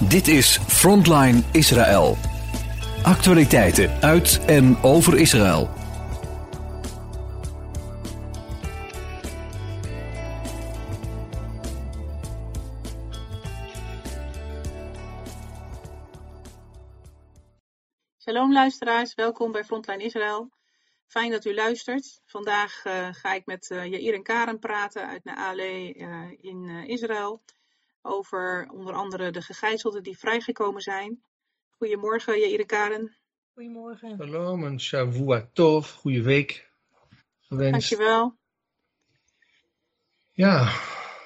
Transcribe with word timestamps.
Dit 0.00 0.28
is 0.28 0.58
Frontline 0.58 1.42
Israël. 1.52 2.16
Actualiteiten 3.02 4.02
uit 4.02 4.44
en 4.46 4.82
over 4.82 5.18
Israël. 5.18 5.68
Shalom 18.18 18.52
luisteraars, 18.52 19.14
welkom 19.14 19.52
bij 19.52 19.64
Frontline 19.64 20.02
Israël. 20.02 20.50
Fijn 21.06 21.30
dat 21.30 21.44
u 21.44 21.54
luistert. 21.54 22.20
Vandaag 22.26 22.84
uh, 22.84 23.08
ga 23.12 23.32
ik 23.32 23.46
met 23.46 23.70
uh, 23.70 23.84
Jair 23.84 24.14
en 24.14 24.22
Karen 24.22 24.58
praten 24.58 25.08
uit 25.08 25.24
Naale 25.24 25.94
uh, 25.94 26.30
in 26.40 26.68
Israël 26.86 27.42
over 28.06 28.68
onder 28.72 28.94
andere 28.94 29.30
de 29.30 29.42
gegijzelden 29.42 30.02
die 30.02 30.18
vrijgekomen 30.18 30.80
zijn. 30.80 31.22
Goedemorgen 31.70 32.38
Jair 32.38 32.60
en 32.60 32.66
Karen. 32.66 33.16
Goedemorgen. 33.54 34.16
Shalom 34.16 34.64
en 34.64 34.80
Shavua 34.80 35.48
Tov, 35.52 35.92
goede 35.92 36.22
week 36.22 36.70
gewenst. 37.40 37.88
Dankjewel. 37.88 38.36
Ja. 40.32 40.72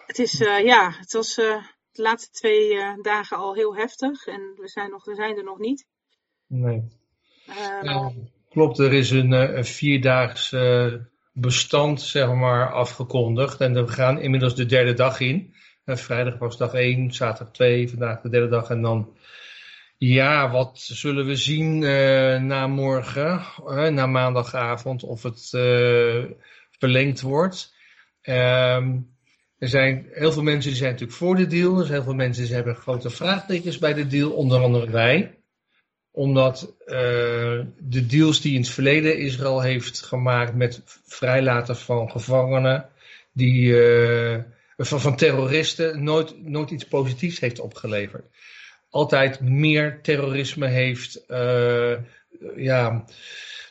Het, 0.06 0.18
is, 0.18 0.38
ja, 0.38 0.90
het 0.90 1.12
was 1.12 1.34
de 1.34 1.62
laatste 1.92 2.30
twee 2.30 3.00
dagen 3.02 3.36
al 3.36 3.54
heel 3.54 3.76
heftig 3.76 4.26
en 4.26 4.54
we 4.56 4.68
zijn, 4.68 4.90
nog, 4.90 5.04
we 5.04 5.14
zijn 5.14 5.36
er 5.36 5.44
nog 5.44 5.58
niet. 5.58 5.86
Nee. 6.46 6.88
Uh, 7.48 8.06
klopt, 8.48 8.78
er 8.78 8.92
is 8.92 9.10
een, 9.10 9.32
eh, 9.32 9.56
een 9.56 9.64
vierdaags 9.64 10.52
uh, 10.52 10.94
bestand 11.32 12.02
zeg 12.02 12.34
maar, 12.34 12.72
afgekondigd. 12.72 13.60
En 13.60 13.74
we 13.74 13.88
gaan 13.88 14.20
inmiddels 14.20 14.54
de 14.54 14.66
derde 14.66 14.94
dag 14.94 15.20
in. 15.20 15.54
Uh, 15.90 15.96
vrijdag 15.96 16.38
was 16.38 16.56
dag 16.56 16.74
1, 16.74 17.12
zaterdag 17.12 17.52
2, 17.54 17.88
vandaag 17.88 18.20
de 18.20 18.28
derde 18.28 18.48
dag. 18.48 18.70
En 18.70 18.82
dan, 18.82 19.16
ja, 19.96 20.50
wat 20.50 20.78
zullen 20.78 21.26
we 21.26 21.36
zien 21.36 21.78
na 22.46 22.66
morgen, 22.66 23.40
na 23.94 24.06
maandagavond, 24.06 25.02
of 25.02 25.22
het 25.22 25.48
verlengd 26.78 27.20
wordt. 27.20 27.74
Ehm, 28.22 28.98
er 29.58 29.68
zijn 29.68 30.06
heel 30.12 30.32
veel 30.32 30.42
mensen 30.42 30.70
die 30.70 30.78
zijn 30.78 30.90
natuurlijk 30.90 31.18
voor 31.18 31.36
de 31.36 31.46
deal. 31.46 31.78
Er 31.78 31.84
zijn 31.84 31.92
heel 31.92 32.02
veel 32.02 32.14
mensen 32.14 32.44
die 32.44 32.54
hebben 32.54 32.76
grote 32.76 33.10
vraagtekens 33.10 33.78
bij 33.78 33.94
de 33.94 34.06
deal, 34.06 34.30
onder 34.30 34.62
andere 34.62 34.90
wij 34.90 35.34
omdat 36.12 36.74
de 37.78 38.06
deals 38.06 38.40
die 38.40 38.54
in 38.54 38.60
het 38.60 38.70
verleden 38.70 39.18
Israël 39.18 39.60
heeft 39.60 40.02
gemaakt 40.02 40.54
met 40.54 40.82
vrijlaten 41.04 41.76
van 41.76 42.10
gevangenen, 42.10 42.88
die, 43.32 43.74
van, 44.86 45.00
van 45.00 45.16
terroristen, 45.16 46.04
nooit, 46.04 46.46
nooit 46.46 46.70
iets 46.70 46.84
positiefs 46.84 47.40
heeft 47.40 47.60
opgeleverd. 47.60 48.24
Altijd 48.90 49.40
meer 49.40 49.98
terrorisme 50.02 50.66
heeft 50.66 51.24
uh, 51.28 51.92
ja, 52.56 53.04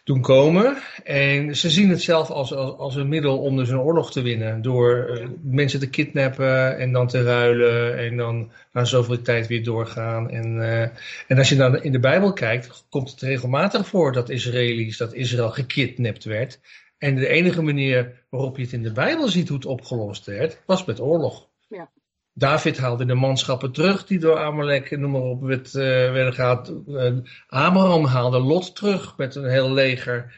doen 0.03 0.21
komen. 0.21 0.77
En 1.03 1.55
ze 1.55 1.69
zien 1.69 1.89
het 1.89 2.02
zelf 2.02 2.30
als, 2.30 2.53
als, 2.53 2.77
als 2.77 2.95
een 2.95 3.09
middel 3.09 3.39
om 3.39 3.57
dus 3.57 3.69
een 3.69 3.80
oorlog 3.80 4.11
te 4.11 4.21
winnen. 4.21 4.61
Door 4.61 5.09
uh, 5.09 5.27
mensen 5.41 5.80
te 5.80 5.89
kidnappen 5.89 6.77
en 6.77 6.91
dan 6.91 7.07
te 7.07 7.23
ruilen 7.23 7.97
en 7.97 8.17
dan 8.17 8.52
na 8.73 8.83
zoveel 8.83 9.21
tijd 9.21 9.47
weer 9.47 9.63
doorgaan. 9.63 10.30
En, 10.30 10.55
uh, 10.55 10.81
en 11.27 11.37
als 11.37 11.49
je 11.49 11.55
dan 11.55 11.83
in 11.83 11.91
de 11.91 11.99
Bijbel 11.99 12.33
kijkt, 12.33 12.85
komt 12.89 13.11
het 13.11 13.21
regelmatig 13.21 13.87
voor 13.87 14.11
dat 14.11 14.30
Israëli's, 14.30 14.97
dat 14.97 15.13
Israël 15.13 15.49
gekidnapt 15.49 16.23
werd. 16.23 16.59
En 17.00 17.16
de 17.16 17.28
enige 17.28 17.61
manier 17.61 18.25
waarop 18.30 18.58
je 18.58 18.64
het 18.64 18.73
in 18.73 18.83
de 18.83 18.92
Bijbel 18.92 19.28
ziet 19.28 19.47
hoe 19.47 19.58
het 19.58 19.66
opgelost 19.66 20.25
werd, 20.25 20.61
was 20.66 20.86
met 20.86 21.00
oorlog. 21.00 21.50
Ja. 21.67 21.89
David 22.33 22.78
haalde 22.78 23.05
de 23.05 23.14
manschappen 23.14 23.72
terug 23.72 24.05
die 24.05 24.19
door 24.19 24.38
Amalek, 24.38 24.97
noem 24.97 25.11
maar 25.11 25.22
op, 25.22 25.42
werd, 25.42 25.73
uh, 25.73 25.83
werden 25.83 26.33
gehaald. 26.33 26.73
Uh, 26.88 27.17
Abraham 27.47 28.05
haalde 28.05 28.39
Lot 28.39 28.75
terug 28.75 29.17
met 29.17 29.36
een 29.36 29.50
heel 29.50 29.72
leger. 29.72 30.33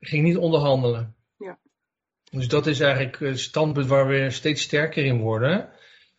Ging 0.00 0.24
niet 0.24 0.36
onderhandelen. 0.36 1.14
Ja. 1.38 1.58
Dus 2.30 2.48
dat 2.48 2.66
is 2.66 2.80
eigenlijk 2.80 3.18
het 3.18 3.40
standpunt 3.40 3.86
waar 3.86 4.06
we 4.06 4.30
steeds 4.30 4.62
sterker 4.62 5.04
in 5.04 5.18
worden. 5.18 5.68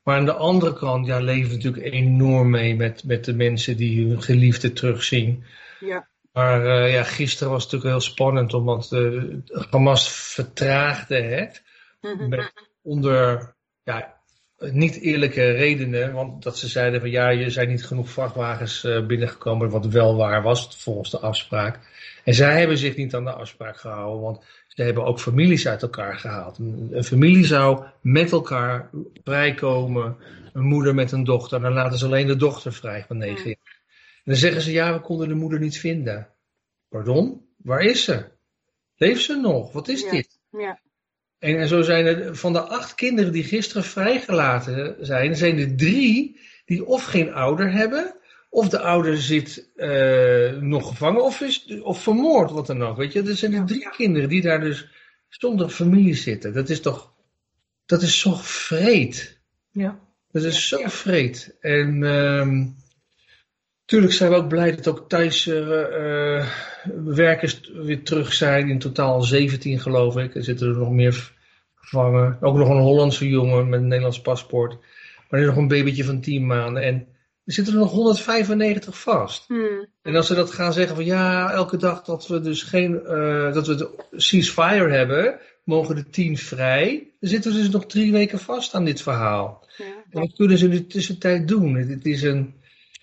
Maar 0.03 0.17
aan 0.17 0.25
de 0.25 0.33
andere 0.33 0.73
kant 0.73 1.05
ja, 1.05 1.19
leven 1.19 1.49
we 1.49 1.55
natuurlijk 1.55 1.85
enorm 1.85 2.49
mee 2.49 2.75
met, 2.75 3.03
met 3.03 3.25
de 3.25 3.33
mensen 3.33 3.77
die 3.77 4.07
hun 4.07 4.21
geliefde 4.21 4.73
terugzien. 4.73 5.43
Ja. 5.79 6.07
Maar 6.37 6.65
uh, 6.65 6.93
ja, 6.93 7.03
gisteren 7.03 7.51
was 7.51 7.63
het 7.63 7.71
natuurlijk 7.71 7.99
heel 7.99 8.11
spannend, 8.11 8.53
omdat 8.53 8.91
uh, 8.91 9.23
Hamas 9.69 10.09
vertraagde 10.09 11.21
het. 11.21 11.63
Met, 12.29 12.53
onder 12.81 13.55
ja, 13.83 14.13
niet 14.59 14.99
eerlijke 14.99 15.51
redenen, 15.51 16.13
want 16.13 16.43
dat 16.43 16.57
ze 16.57 16.67
zeiden 16.67 16.99
van 16.99 17.09
ja, 17.09 17.29
je 17.29 17.49
zijn 17.49 17.67
niet 17.67 17.85
genoeg 17.85 18.09
vrachtwagens 18.09 18.83
uh, 18.83 19.05
binnengekomen, 19.05 19.69
wat 19.69 19.85
wel 19.85 20.15
waar 20.15 20.41
was 20.41 20.77
volgens 20.77 21.09
de 21.09 21.19
afspraak. 21.19 21.79
En 22.23 22.33
zij 22.33 22.59
hebben 22.59 22.77
zich 22.77 22.95
niet 22.95 23.15
aan 23.15 23.25
de 23.25 23.33
afspraak 23.33 23.77
gehouden, 23.77 24.21
want 24.21 24.43
ze 24.67 24.83
hebben 24.83 25.05
ook 25.05 25.19
families 25.19 25.67
uit 25.67 25.81
elkaar 25.81 26.15
gehaald. 26.15 26.57
Een, 26.57 26.89
een 26.91 27.03
familie 27.03 27.45
zou 27.45 27.83
met 28.01 28.31
elkaar 28.31 28.89
vrijkomen, 29.23 30.17
een 30.53 30.65
moeder 30.65 30.95
met 30.95 31.11
een 31.11 31.23
dochter, 31.23 31.61
dan 31.61 31.73
laten 31.73 31.97
ze 31.97 32.05
alleen 32.05 32.27
de 32.27 32.35
dochter 32.35 32.73
vrij 32.73 33.05
van 33.07 33.17
negen 33.17 33.47
jaar. 33.47 33.66
En 34.27 34.33
dan 34.33 34.41
zeggen 34.41 34.61
ze 34.61 34.71
ja, 34.71 34.93
we 34.93 35.01
konden 35.01 35.27
de 35.27 35.33
moeder 35.33 35.59
niet 35.59 35.77
vinden. 35.77 36.29
Pardon? 36.89 37.45
Waar 37.57 37.81
is 37.81 38.03
ze? 38.03 38.25
Leeft 38.95 39.23
ze 39.23 39.35
nog? 39.35 39.71
Wat 39.71 39.87
is 39.87 40.01
ja. 40.01 40.11
dit? 40.11 40.39
Ja. 40.51 40.79
En, 41.39 41.57
en 41.57 41.67
zo 41.67 41.81
zijn 41.81 42.05
er 42.05 42.35
van 42.35 42.53
de 42.53 42.61
acht 42.61 42.95
kinderen 42.95 43.31
die 43.31 43.43
gisteren 43.43 43.83
vrijgelaten 43.83 45.05
zijn, 45.05 45.35
zijn 45.35 45.57
er 45.57 45.75
drie 45.75 46.39
die 46.65 46.85
of 46.85 47.03
geen 47.03 47.33
ouder 47.33 47.71
hebben, 47.71 48.15
of 48.49 48.69
de 48.69 48.79
ouder 48.79 49.17
zit 49.17 49.69
uh, 49.75 50.51
nog 50.51 50.87
gevangen, 50.87 51.23
of, 51.23 51.41
is, 51.41 51.79
of 51.81 52.01
vermoord, 52.01 52.51
wat 52.51 52.67
dan 52.67 52.83
ook. 52.83 52.97
Weet 52.97 53.13
je, 53.13 53.23
er 53.23 53.35
zijn 53.35 53.53
er 53.53 53.65
drie 53.65 53.89
kinderen 53.89 54.29
die 54.29 54.41
daar 54.41 54.59
dus 54.59 54.87
zonder 55.29 55.69
familie 55.69 56.15
zitten. 56.15 56.53
Dat 56.53 56.69
is 56.69 56.81
toch, 56.81 57.13
dat 57.85 58.01
is 58.01 58.19
zo 58.19 58.33
vreed. 58.41 59.39
Ja. 59.71 59.99
Dat 60.31 60.43
is 60.43 60.67
zo 60.67 60.81
vreed. 60.85 61.57
En 61.59 62.03
um, 62.03 62.75
Tuurlijk 63.87 64.13
zijn 64.13 64.29
we 64.29 64.35
ook 64.35 64.47
blij 64.47 64.75
dat 64.75 64.87
ook 64.87 65.09
Thaise 65.09 65.55
uh, 65.55 66.47
werkers 67.15 67.71
weer 67.73 68.03
terug 68.03 68.33
zijn. 68.33 68.69
In 68.69 68.79
totaal 68.79 69.21
17 69.21 69.79
geloof 69.79 70.17
ik. 70.17 70.35
Er 70.35 70.43
zitten 70.43 70.67
er 70.67 70.77
nog 70.77 70.91
meer 70.91 71.33
gevangen. 71.75 72.37
Ook 72.41 72.57
nog 72.57 72.69
een 72.69 72.81
Hollandse 72.81 73.29
jongen 73.29 73.69
met 73.69 73.79
een 73.79 73.87
Nederlands 73.87 74.21
paspoort. 74.21 74.71
Maar 75.29 75.39
er 75.39 75.39
is 75.39 75.45
nog 75.45 75.55
een 75.55 75.67
babytje 75.67 76.03
van 76.03 76.21
10 76.21 76.45
maanden. 76.45 76.83
En 76.83 77.07
er 77.45 77.53
zitten 77.53 77.73
er 77.73 77.79
nog 77.79 77.91
195 77.91 78.99
vast. 78.99 79.47
Hmm. 79.47 79.87
En 80.01 80.15
als 80.15 80.27
ze 80.27 80.35
dat 80.35 80.51
gaan 80.51 80.73
zeggen 80.73 80.95
van 80.95 81.05
ja, 81.05 81.51
elke 81.51 81.77
dag 81.77 82.03
dat 82.03 82.27
we 82.27 82.41
dus 82.41 82.63
geen, 82.63 83.01
uh, 83.03 83.53
dat 83.53 83.67
we 83.67 83.75
de 83.75 83.89
ceasefire 84.11 84.89
hebben, 84.89 85.39
mogen 85.63 85.95
de 85.95 86.09
10 86.09 86.37
vrij. 86.37 87.11
Dan 87.19 87.29
zitten 87.29 87.51
we 87.51 87.57
dus 87.57 87.69
nog 87.69 87.85
drie 87.85 88.11
weken 88.11 88.39
vast 88.39 88.73
aan 88.73 88.85
dit 88.85 89.01
verhaal. 89.01 89.67
Ja. 89.77 89.85
En 89.85 90.19
wat 90.19 90.35
kunnen 90.35 90.57
ze 90.57 90.65
in 90.65 90.71
de 90.71 90.87
tussentijd 90.87 91.47
doen? 91.47 91.75
Het 91.75 92.05
is 92.05 92.21
een 92.21 92.55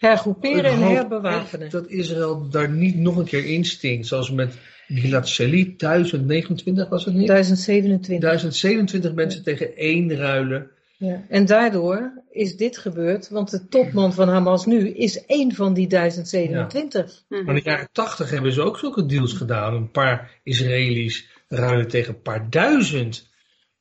Hergroeperen 0.04 0.65
en 0.65 0.78
herbewapenen. 0.78 1.70
Dat 1.70 1.87
Israël 1.87 2.48
daar 2.50 2.70
niet 2.70 2.97
nog 2.97 3.16
een 3.16 3.25
keer 3.25 3.44
instinkt. 3.44 4.06
Zoals 4.06 4.31
met 4.31 4.54
Gilad 4.87 5.28
Shalit, 5.28 5.78
1029 5.78 6.88
was 6.88 7.04
het 7.04 7.15
niet? 7.15 7.26
1027. 7.26 8.31
1027 8.31 9.15
mensen 9.15 9.42
tegen 9.42 9.76
één 9.76 10.16
ruilen. 10.16 10.70
Ja. 10.97 11.25
En 11.28 11.44
daardoor 11.47 12.22
is 12.31 12.56
dit 12.56 12.78
gebeurd, 12.78 13.28
want 13.28 13.50
de 13.50 13.69
topman 13.69 14.12
van 14.12 14.28
Hamas 14.28 14.66
nu 14.66 14.88
is 14.88 15.26
één 15.26 15.54
van 15.54 15.75
die 15.75 15.87
1027. 15.87 17.25
Ja. 17.28 17.42
Maar 17.42 17.54
in 17.56 17.62
de 17.62 17.71
jaren 17.71 17.88
80 17.92 18.31
hebben 18.31 18.53
ze 18.53 18.62
ook 18.62 18.78
zulke 18.78 19.06
deals 19.06 19.32
gedaan. 19.32 19.75
Een 19.75 19.91
paar 19.91 20.41
Israëli's 20.42 21.28
ruilen 21.48 21.88
tegen 21.88 22.15
een 22.15 22.22
paar 22.22 22.50
duizend 22.50 23.32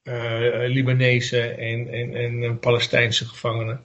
uh, 0.04 0.14
Libanese 0.68 1.42
en, 1.42 1.88
en, 1.88 2.44
en 2.44 2.60
Palestijnse 2.60 3.26
gevangenen. 3.26 3.82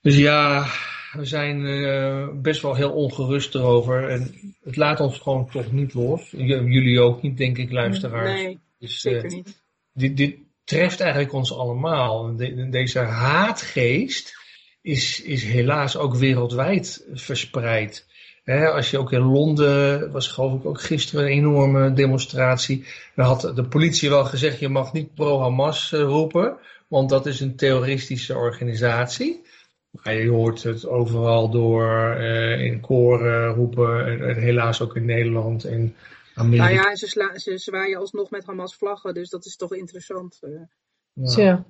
Dus 0.00 0.16
ja, 0.16 0.66
we 1.12 1.24
zijn 1.24 1.60
uh, 1.60 2.28
best 2.34 2.62
wel 2.62 2.74
heel 2.74 2.92
ongerust 2.92 3.54
erover. 3.54 4.08
En 4.08 4.34
het 4.62 4.76
laat 4.76 5.00
ons 5.00 5.18
gewoon 5.18 5.50
toch 5.50 5.72
niet 5.72 5.94
los. 5.94 6.30
Jullie 6.30 7.00
ook 7.00 7.22
niet, 7.22 7.36
denk 7.36 7.58
ik, 7.58 7.70
luisteraars. 7.70 8.42
Nee, 8.42 8.58
dus, 8.78 9.00
zeker 9.00 9.24
uh, 9.24 9.30
niet. 9.30 9.62
Dit, 9.92 10.16
dit 10.16 10.36
treft 10.64 11.00
eigenlijk 11.00 11.32
ons 11.32 11.54
allemaal. 11.54 12.36
De, 12.36 12.68
deze 12.68 12.98
haatgeest 12.98 14.34
is, 14.82 15.22
is 15.22 15.44
helaas 15.44 15.96
ook 15.96 16.14
wereldwijd 16.14 17.06
verspreid. 17.12 18.08
He, 18.44 18.68
als 18.68 18.90
je 18.90 18.98
ook 18.98 19.12
in 19.12 19.20
Londen, 19.20 20.10
was 20.12 20.28
geloof 20.28 20.54
ik 20.54 20.66
ook 20.66 20.80
gisteren 20.80 21.24
een 21.24 21.30
enorme 21.30 21.92
demonstratie. 21.92 22.84
Dan 23.14 23.26
had 23.26 23.52
de 23.54 23.64
politie 23.64 24.08
wel 24.08 24.24
gezegd, 24.24 24.58
je 24.58 24.68
mag 24.68 24.92
niet 24.92 25.14
pro-Hamas 25.14 25.92
uh, 25.92 26.00
roepen. 26.00 26.56
Want 26.88 27.08
dat 27.08 27.26
is 27.26 27.40
een 27.40 27.56
terroristische 27.56 28.34
organisatie. 28.34 29.42
Maar 29.90 30.14
je 30.14 30.28
hoort 30.28 30.62
het 30.62 30.86
overal 30.86 31.50
door 31.50 32.16
uh, 32.18 32.64
in 32.64 32.80
koren 32.80 33.54
roepen. 33.54 34.06
En, 34.06 34.28
en, 34.28 34.36
helaas 34.36 34.80
ook 34.80 34.96
in 34.96 35.04
Nederland 35.04 35.64
en 35.64 35.96
Amerika. 36.34 36.64
Nou 36.64 36.74
ja, 36.74 36.96
ze, 36.96 37.06
sla, 37.06 37.38
ze 37.38 37.58
zwaaien 37.58 37.98
alsnog 37.98 38.30
met 38.30 38.46
Hamas 38.46 38.74
vlaggen. 38.74 39.14
Dus 39.14 39.30
dat 39.30 39.44
is 39.44 39.56
toch 39.56 39.74
interessant. 39.74 40.38
Uh. 40.42 40.60
Ja. 41.12 41.30
Tja. 41.30 41.64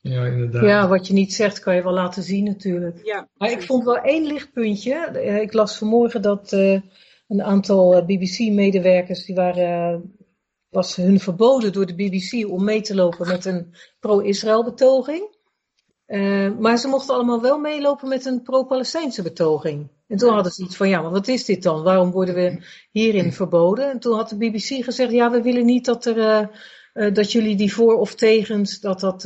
Ja, 0.00 0.26
inderdaad. 0.26 0.62
Ja, 0.62 0.88
wat 0.88 1.06
je 1.06 1.12
niet 1.12 1.34
zegt 1.34 1.58
kan 1.58 1.74
je 1.74 1.82
wel 1.82 1.92
laten 1.92 2.22
zien 2.22 2.44
natuurlijk. 2.44 3.00
Ja, 3.04 3.28
maar 3.36 3.50
ik 3.50 3.62
vond 3.62 3.84
wel 3.84 3.98
één 3.98 4.26
lichtpuntje. 4.26 4.94
Eh, 4.94 5.40
ik 5.40 5.52
las 5.52 5.78
vanmorgen 5.78 6.22
dat 6.22 6.52
uh, 6.52 6.80
een 7.28 7.42
aantal 7.42 8.04
BBC-medewerkers, 8.04 9.24
die 9.24 9.34
waren, 9.34 10.14
was 10.68 10.96
hun 10.96 11.20
verboden 11.20 11.72
door 11.72 11.86
de 11.86 11.94
BBC 11.94 12.50
om 12.50 12.64
mee 12.64 12.80
te 12.80 12.94
lopen 12.94 13.28
met 13.28 13.44
een 13.44 13.74
pro-Israël 14.00 14.64
betoging. 14.64 15.33
Uh, 16.06 16.58
maar 16.58 16.78
ze 16.78 16.88
mochten 16.88 17.14
allemaal 17.14 17.40
wel 17.40 17.58
meelopen 17.58 18.08
met 18.08 18.24
een 18.24 18.42
pro-Palestijnse 18.42 19.22
betoging. 19.22 19.88
En 20.08 20.16
toen 20.16 20.32
hadden 20.32 20.52
ze 20.52 20.62
iets 20.62 20.76
van, 20.76 20.88
ja, 20.88 21.02
maar 21.02 21.10
wat 21.10 21.28
is 21.28 21.44
dit 21.44 21.62
dan? 21.62 21.82
Waarom 21.82 22.10
worden 22.10 22.34
we 22.34 22.64
hierin 22.90 23.32
verboden? 23.32 23.90
En 23.90 23.98
toen 23.98 24.14
had 24.16 24.28
de 24.28 24.36
BBC 24.36 24.84
gezegd, 24.84 25.12
ja, 25.12 25.30
we 25.30 25.42
willen 25.42 25.64
niet 25.64 25.84
dat, 25.84 26.04
er, 26.04 26.16
uh, 26.16 26.46
uh, 26.94 27.14
dat 27.14 27.32
jullie 27.32 27.56
die 27.56 27.74
voor 27.74 27.94
of 27.94 28.14
tegens, 28.14 28.80
dat 28.80 29.00
dat, 29.00 29.24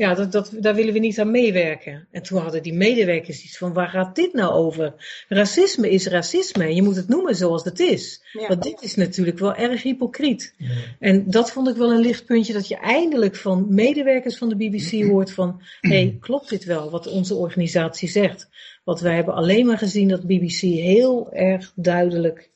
ja, 0.00 0.14
dat, 0.14 0.32
dat, 0.32 0.52
daar 0.54 0.74
willen 0.74 0.92
we 0.92 0.98
niet 0.98 1.18
aan 1.20 1.30
meewerken. 1.30 2.08
En 2.10 2.22
toen 2.22 2.40
hadden 2.40 2.62
die 2.62 2.72
medewerkers 2.72 3.44
iets 3.44 3.58
van, 3.58 3.72
waar 3.72 3.88
gaat 3.88 4.14
dit 4.14 4.32
nou 4.32 4.52
over? 4.52 4.94
Racisme 5.28 5.90
is 5.90 6.06
racisme 6.06 6.64
en 6.64 6.74
je 6.74 6.82
moet 6.82 6.96
het 6.96 7.08
noemen 7.08 7.36
zoals 7.36 7.64
het 7.64 7.80
is. 7.80 8.22
Ja. 8.32 8.48
Want 8.48 8.62
dit 8.62 8.82
is 8.82 8.94
natuurlijk 8.94 9.38
wel 9.38 9.54
erg 9.54 9.82
hypocriet. 9.82 10.54
Ja. 10.56 10.68
En 10.98 11.30
dat 11.30 11.50
vond 11.50 11.68
ik 11.68 11.76
wel 11.76 11.92
een 11.92 12.00
lichtpuntje, 12.00 12.52
dat 12.52 12.68
je 12.68 12.76
eindelijk 12.76 13.36
van 13.36 13.74
medewerkers 13.74 14.38
van 14.38 14.48
de 14.48 14.56
BBC 14.56 14.90
hoort 15.10 15.32
van, 15.32 15.62
hé, 15.80 15.88
hey, 15.88 16.16
klopt 16.20 16.48
dit 16.48 16.64
wel 16.64 16.90
wat 16.90 17.06
onze 17.06 17.34
organisatie 17.34 18.08
zegt? 18.08 18.48
Want 18.84 19.00
wij 19.00 19.14
hebben 19.14 19.34
alleen 19.34 19.66
maar 19.66 19.78
gezien 19.78 20.08
dat 20.08 20.26
BBC 20.26 20.60
heel 20.60 21.32
erg 21.32 21.72
duidelijk 21.74 22.50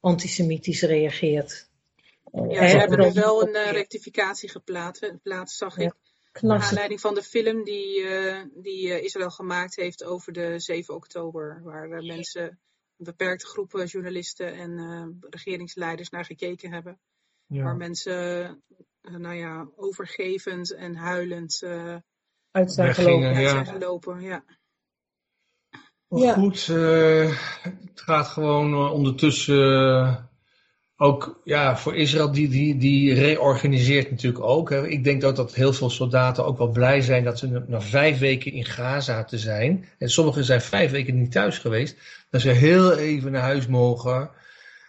antisemitisch 0.00 0.82
reageert. 0.82 1.68
Ja, 2.48 2.68
ze 2.68 2.76
hebben 2.76 2.98
er 2.98 3.12
wel 3.12 3.42
een 3.42 3.66
uh, 3.66 3.70
rectificatie 3.70 4.48
geplaatst, 4.48 5.56
zag 5.56 5.78
ik. 5.78 5.92
Naar 6.42 6.62
aanleiding 6.62 7.00
van 7.00 7.14
de 7.14 7.22
film 7.22 7.64
die, 7.64 8.00
uh, 8.00 8.42
die 8.54 8.86
uh, 8.86 9.02
Israël 9.02 9.30
gemaakt 9.30 9.76
heeft 9.76 10.04
over 10.04 10.32
de 10.32 10.58
7 10.58 10.94
oktober. 10.94 11.60
Waar 11.62 11.88
uh, 11.88 12.06
mensen, 12.06 12.42
een 12.42 13.04
beperkte 13.04 13.46
groepen 13.46 13.86
journalisten 13.86 14.54
en 14.54 15.18
regeringsleiders 15.30 16.10
naar 16.10 16.24
gekeken 16.24 16.72
hebben. 16.72 16.98
Ja. 17.46 17.62
Waar 17.62 17.76
mensen, 17.76 18.62
nou 19.02 19.34
ja, 19.34 19.68
overgevend 19.76 20.74
en 20.74 20.94
huilend 20.94 21.62
uit 22.50 22.72
zijn 22.72 22.94
gelopen. 22.94 23.34
Uit 23.34 23.48
zijn 23.48 23.66
gelopen 23.66 24.20
ja. 24.20 24.44
Maar 26.08 26.20
ja. 26.20 26.34
goed, 26.34 26.66
het 26.66 28.00
gaat 28.00 28.26
gewoon 28.26 28.90
ondertussen 28.90 30.27
ook 31.00 31.40
ja, 31.44 31.76
voor 31.76 31.96
Israël, 31.96 32.32
die, 32.32 32.48
die, 32.48 32.76
die 32.76 33.14
reorganiseert 33.14 34.10
natuurlijk 34.10 34.44
ook. 34.44 34.70
Hè. 34.70 34.88
Ik 34.88 35.04
denk 35.04 35.20
dat, 35.20 35.36
dat 35.36 35.54
heel 35.54 35.72
veel 35.72 35.90
soldaten 35.90 36.44
ook 36.44 36.58
wel 36.58 36.68
blij 36.68 37.00
zijn 37.00 37.24
dat 37.24 37.38
ze 37.38 37.62
na 37.66 37.80
vijf 37.80 38.18
weken 38.18 38.52
in 38.52 38.64
Gaza 38.64 39.24
te 39.24 39.38
zijn. 39.38 39.88
En 39.98 40.10
sommigen 40.10 40.44
zijn 40.44 40.60
vijf 40.60 40.90
weken 40.90 41.18
niet 41.18 41.32
thuis 41.32 41.58
geweest. 41.58 41.96
Dat 42.30 42.40
ze 42.40 42.50
heel 42.50 42.96
even 42.96 43.32
naar 43.32 43.42
huis 43.42 43.66
mogen, 43.66 44.30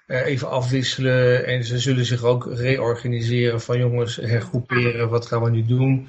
eh, 0.08 0.26
even 0.26 0.50
afwisselen. 0.50 1.46
En 1.46 1.64
ze 1.64 1.80
zullen 1.80 2.06
zich 2.06 2.24
ook 2.24 2.54
reorganiseren 2.54 3.62
van 3.62 3.78
jongens, 3.78 4.16
hergroeperen, 4.16 5.10
wat 5.10 5.26
gaan 5.26 5.44
we 5.44 5.50
nu 5.50 5.66
doen. 5.66 6.08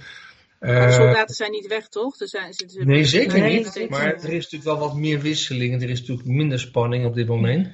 Maar 0.60 0.86
de 0.86 0.92
soldaten 0.92 1.34
zijn 1.34 1.50
niet 1.50 1.66
weg, 1.66 1.88
toch? 1.88 2.20
Er 2.20 2.28
zijn, 2.28 2.52
ze, 2.52 2.64
ze 2.68 2.84
nee, 2.84 3.04
zeker 3.04 3.48
niet. 3.48 3.86
Maar 3.88 4.14
er 4.14 4.32
is 4.32 4.42
natuurlijk 4.42 4.64
wel 4.64 4.78
wat 4.78 4.96
meer 4.96 5.20
wisseling 5.20 5.74
en 5.74 5.82
er 5.82 5.90
is 5.90 6.00
natuurlijk 6.00 6.28
minder 6.28 6.60
spanning 6.60 7.06
op 7.06 7.14
dit 7.14 7.26
moment. 7.26 7.68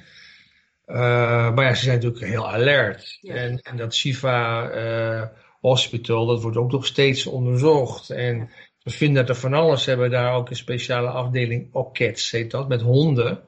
Uh, 0.87 1.53
maar 1.53 1.65
ja, 1.65 1.73
ze 1.73 1.83
zijn 1.83 1.95
natuurlijk 1.95 2.25
heel 2.25 2.49
alert. 2.49 3.17
Ja. 3.21 3.33
En, 3.33 3.59
en, 3.61 3.77
dat 3.77 3.95
Shiva 3.95 4.71
uh, 4.75 5.23
Hospital, 5.61 6.25
dat 6.25 6.41
wordt 6.41 6.57
ook 6.57 6.71
nog 6.71 6.85
steeds 6.85 7.25
onderzocht. 7.25 8.09
En 8.09 8.49
we 8.83 8.91
vinden 8.91 9.25
dat 9.25 9.35
er 9.35 9.41
van 9.41 9.53
alles 9.53 9.85
hebben 9.85 10.09
daar 10.09 10.33
ook 10.33 10.49
een 10.49 10.55
speciale 10.55 11.09
afdeling 11.09 11.73
OCATS, 11.73 12.31
heet 12.31 12.51
dat, 12.51 12.67
met 12.67 12.81
honden. 12.81 13.43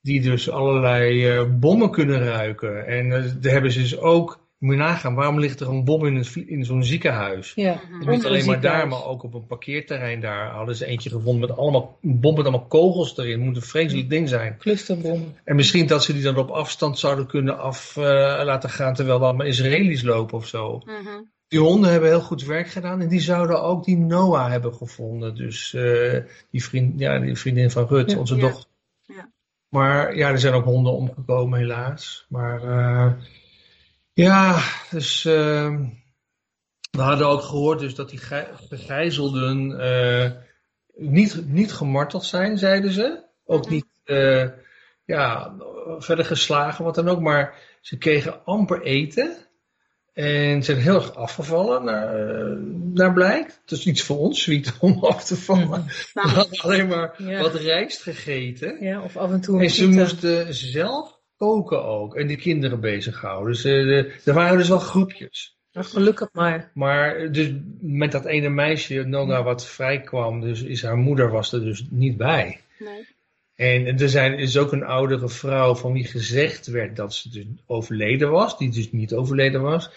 Die 0.00 0.20
dus 0.20 0.50
allerlei 0.50 1.36
uh, 1.36 1.58
bommen 1.58 1.90
kunnen 1.90 2.24
ruiken. 2.24 2.86
En 2.86 3.08
daar 3.40 3.52
hebben 3.52 3.72
ze 3.72 3.80
dus 3.80 3.98
ook 3.98 4.45
moet 4.58 4.74
je 4.74 4.80
nagaan, 4.80 5.14
waarom 5.14 5.40
ligt 5.40 5.60
er 5.60 5.68
een 5.68 5.84
bom 5.84 6.06
in, 6.06 6.24
in 6.46 6.64
zo'n 6.64 6.84
ziekenhuis? 6.84 7.52
Ja, 7.54 7.80
en 8.00 8.08
niet 8.08 8.26
alleen 8.26 8.46
maar 8.46 8.60
daar, 8.60 8.88
maar 8.88 9.04
ook 9.04 9.22
op 9.22 9.34
een 9.34 9.46
parkeerterrein 9.46 10.20
daar 10.20 10.50
hadden 10.50 10.76
ze 10.76 10.86
eentje 10.86 11.10
gevonden 11.10 11.48
met 11.48 11.58
allemaal 11.58 11.98
een 12.02 12.20
bom 12.20 12.34
met 12.34 12.46
allemaal 12.46 12.66
kogels 12.66 13.18
erin. 13.18 13.32
Het 13.32 13.40
moet 13.40 13.56
een 13.56 13.62
vreselijk 13.62 14.10
ding 14.10 14.28
zijn. 14.28 14.56
Clusterbommen. 14.58 15.36
En 15.44 15.56
misschien 15.56 15.86
dat 15.86 16.04
ze 16.04 16.12
die 16.12 16.22
dan 16.22 16.36
op 16.36 16.50
afstand 16.50 16.98
zouden 16.98 17.26
kunnen 17.26 17.58
af 17.58 17.96
uh, 17.96 18.04
laten 18.44 18.70
gaan 18.70 18.94
terwijl 18.94 19.18
er 19.18 19.24
allemaal 19.24 19.46
Israëli's 19.46 20.02
lopen 20.02 20.36
of 20.38 20.46
zo. 20.46 20.82
-hmm. 20.84 21.34
Die 21.48 21.60
honden 21.60 21.90
hebben 21.90 22.08
heel 22.08 22.20
goed 22.20 22.44
werk 22.44 22.68
gedaan 22.68 23.00
en 23.00 23.08
die 23.08 23.20
zouden 23.20 23.62
ook 23.62 23.84
die 23.84 23.96
Noah 23.96 24.50
hebben 24.50 24.74
gevonden. 24.74 25.34
Dus 25.34 25.72
uh, 25.72 26.18
die, 26.50 26.64
vriend, 26.64 27.00
ja, 27.00 27.18
die 27.18 27.36
vriendin 27.36 27.70
van 27.70 27.86
Rut, 27.86 28.10
ja. 28.10 28.18
onze 28.18 28.34
ja. 28.34 28.40
dochter. 28.40 28.70
Ja. 29.02 29.30
Maar 29.68 30.16
ja, 30.16 30.28
er 30.28 30.38
zijn 30.38 30.54
ook 30.54 30.64
honden 30.64 30.92
omgekomen 30.92 31.58
helaas. 31.58 32.26
Maar... 32.28 32.60
Ja, 34.16 34.62
dus 34.90 35.24
uh, 35.24 35.80
we 36.90 37.00
hadden 37.00 37.26
ook 37.26 37.42
gehoord 37.42 37.78
dus 37.78 37.94
dat 37.94 38.10
die 38.10 38.18
gegijzelden 38.68 39.70
uh, 39.70 40.30
niet, 40.94 41.46
niet 41.46 41.72
gemarteld 41.72 42.24
zijn, 42.24 42.58
zeiden 42.58 42.92
ze. 42.92 43.22
Ook 43.44 43.68
niet 43.68 43.86
uh, 44.04 44.48
ja, 45.04 45.56
verder 45.98 46.24
geslagen, 46.24 46.84
wat 46.84 46.94
dan 46.94 47.08
ook. 47.08 47.20
Maar 47.20 47.58
ze 47.80 47.98
kregen 47.98 48.44
amper 48.44 48.82
eten. 48.82 49.36
En 50.12 50.62
zijn 50.62 50.78
heel 50.78 50.94
erg 50.94 51.14
afgevallen, 51.14 51.84
naar, 51.84 52.56
naar 52.92 53.12
blijkt. 53.12 53.60
Het 53.62 53.70
is 53.70 53.86
iets 53.86 54.02
voor 54.02 54.18
ons, 54.18 54.42
zoiets 54.42 54.72
om 54.78 55.04
af 55.04 55.24
te 55.24 55.36
vallen. 55.36 55.68
Nou, 56.14 56.28
We 56.28 56.34
hadden 56.34 56.60
alleen 56.60 56.86
maar 56.86 57.22
ja. 57.22 57.40
wat 57.40 57.54
rijst 57.54 58.02
gegeten. 58.02 58.84
Ja, 58.84 59.02
of 59.02 59.16
af 59.16 59.30
en 59.30 59.40
toe 59.40 59.60
En 59.60 59.70
ze 59.70 59.88
moesten 59.88 60.54
zelf 60.54 61.15
koken 61.36 61.84
ook. 61.84 62.16
En 62.16 62.26
die 62.26 62.36
kinderen 62.36 62.80
bezighouden. 62.80 63.52
Dus 63.52 63.64
uh, 63.64 64.26
er 64.26 64.34
waren 64.34 64.58
dus 64.58 64.68
wel 64.68 64.78
groepjes. 64.78 65.56
Gelukkig 65.72 66.28
maar. 66.32 66.70
Maar 66.74 67.32
dus 67.32 67.52
met 67.80 68.12
dat 68.12 68.24
ene 68.24 68.48
meisje, 68.48 69.02
Nona, 69.02 69.42
wat 69.42 69.66
vrij 69.66 70.00
kwam, 70.00 70.40
dus 70.40 70.62
is 70.62 70.82
haar 70.82 70.96
moeder 70.96 71.30
was 71.30 71.52
er 71.52 71.60
dus 71.60 71.86
niet 71.90 72.16
bij. 72.16 72.60
Nee. 72.78 73.14
En 73.54 73.98
er 73.98 74.08
zijn, 74.08 74.38
is 74.38 74.58
ook 74.58 74.72
een 74.72 74.84
oudere 74.84 75.28
vrouw 75.28 75.74
van 75.74 75.92
wie 75.92 76.04
gezegd 76.04 76.66
werd 76.66 76.96
dat 76.96 77.14
ze 77.14 77.30
dus 77.30 77.44
overleden 77.66 78.30
was, 78.30 78.58
die 78.58 78.70
dus 78.70 78.92
niet 78.92 79.14
overleden 79.14 79.62
was. 79.62 79.90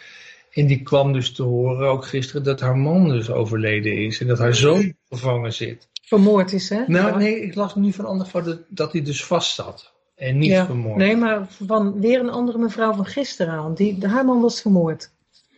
En 0.51 0.67
die 0.67 0.81
kwam 0.81 1.13
dus 1.13 1.31
te 1.31 1.43
horen 1.43 1.87
ook 1.87 2.05
gisteren 2.05 2.43
dat 2.43 2.59
haar 2.59 2.77
man 2.77 3.09
dus 3.09 3.29
overleden 3.29 3.97
is 3.97 4.19
en 4.19 4.27
dat 4.27 4.39
haar 4.39 4.55
zoon 4.55 4.95
gevangen 5.09 5.53
zit. 5.53 5.87
Vermoord 6.01 6.53
is, 6.53 6.69
hè? 6.69 6.83
Nou, 6.87 7.17
nee, 7.17 7.41
ik 7.41 7.55
las 7.55 7.75
nu 7.75 7.93
van 7.93 8.05
ander 8.05 8.65
dat 8.67 8.91
hij 8.91 9.01
dus 9.01 9.25
vast 9.25 9.55
zat. 9.55 9.93
En 10.19 10.37
niet 10.37 10.49
ja. 10.49 10.65
vermoord. 10.65 10.97
Nee, 10.97 11.15
maar 11.15 11.47
van 11.65 12.01
weer 12.01 12.19
een 12.19 12.29
andere 12.29 12.57
mevrouw 12.57 12.93
van 12.93 13.05
gisteren 13.05 13.53
aan. 13.53 13.73
Die, 13.73 14.07
haar 14.07 14.25
man 14.25 14.41
was 14.41 14.61
vermoord. 14.61 15.11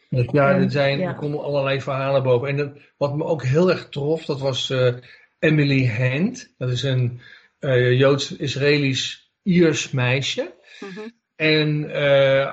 Ja, 0.09 0.49
er, 0.49 0.71
zijn, 0.71 0.99
ja. 0.99 1.07
er 1.07 1.15
komen 1.15 1.43
allerlei 1.43 1.81
verhalen 1.81 2.23
boven. 2.23 2.47
En 2.47 2.57
dat, 2.57 2.71
wat 2.97 3.15
me 3.15 3.23
ook 3.23 3.43
heel 3.43 3.69
erg 3.69 3.89
trof, 3.89 4.25
dat 4.25 4.39
was 4.39 4.69
uh, 4.69 4.93
Emily 5.39 5.87
Hand. 5.87 6.53
Dat 6.57 6.69
is 6.69 6.83
een 6.83 7.21
uh, 7.59 7.99
Joods-Israëlisch-Iers 7.99 9.91
meisje. 9.91 10.53
Mm 10.79 10.89
-hmm. 10.89 11.11
En 11.35 11.83
uh, 11.83 11.93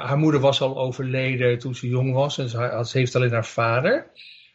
haar 0.07 0.19
moeder 0.19 0.41
was 0.41 0.61
al 0.61 0.79
overleden 0.79 1.59
toen 1.59 1.75
ze 1.75 1.89
jong 1.89 2.13
was. 2.13 2.39
En 2.39 2.49
ze, 2.49 2.83
ze 2.87 2.99
heeft 2.99 3.17
alleen 3.17 3.33
haar 3.33 3.47
vader. 3.47 4.11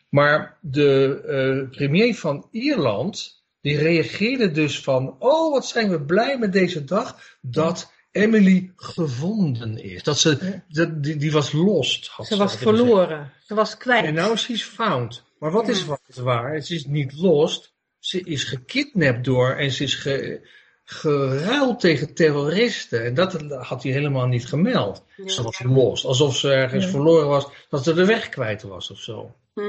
Maar 0.09 0.57
de 0.61 1.67
premier 1.71 2.15
van 2.15 2.47
Ierland 2.51 3.42
die 3.63 3.77
reageerde 3.77 4.51
dus 4.51 4.81
van, 4.81 5.15
oh 5.19 5.51
wat 5.51 5.65
zijn 5.65 5.89
we 5.89 6.01
blij 6.01 6.37
met 6.37 6.53
deze 6.53 6.83
dag 6.83 7.37
dat 7.41 7.91
Emily 8.11 8.71
gevonden 8.75 9.83
is. 9.83 10.03
Dat 10.03 10.19
ze, 10.19 10.61
dat, 10.67 11.03
die, 11.03 11.15
die 11.15 11.31
was 11.31 11.51
lost. 11.51 12.07
Had 12.07 12.27
Ze 12.27 12.37
was 12.37 12.55
verloren. 12.55 13.31
Ze 13.45 13.53
was 13.53 13.77
kwijt. 13.77 14.05
En 14.05 14.13
nou 14.13 14.33
is 14.47 14.63
found. 14.63 15.23
Maar 15.39 15.51
wat 15.51 15.67
is 15.67 15.85
wat 15.85 16.01
waar? 16.15 16.61
Ze 16.61 16.75
is 16.75 16.85
niet 16.85 17.13
lost. 17.13 17.73
Ze 17.99 18.21
is 18.21 18.43
gekidnapt 18.43 19.23
door 19.23 19.55
en 19.55 19.71
ze 19.71 19.83
is 19.83 19.95
ge, 19.95 20.47
geruild 20.83 21.79
tegen 21.79 22.13
terroristen. 22.13 23.05
En 23.05 23.13
dat 23.13 23.41
had 23.49 23.83
hij 23.83 23.91
helemaal 23.91 24.27
niet 24.27 24.45
gemeld. 24.45 25.03
Ja. 25.17 25.27
Ze 25.27 25.43
was 25.43 25.63
lost. 25.63 26.05
Alsof 26.05 26.37
ze 26.37 26.51
ergens 26.51 26.85
Ja. 26.85 26.91
verloren 26.91 27.27
was, 27.27 27.47
dat 27.69 27.83
ze 27.83 27.93
de 27.93 28.05
weg 28.05 28.29
kwijt 28.29 28.61
was 28.61 28.91
of 28.91 28.99
zo. 28.99 29.35
Hm. 29.53 29.61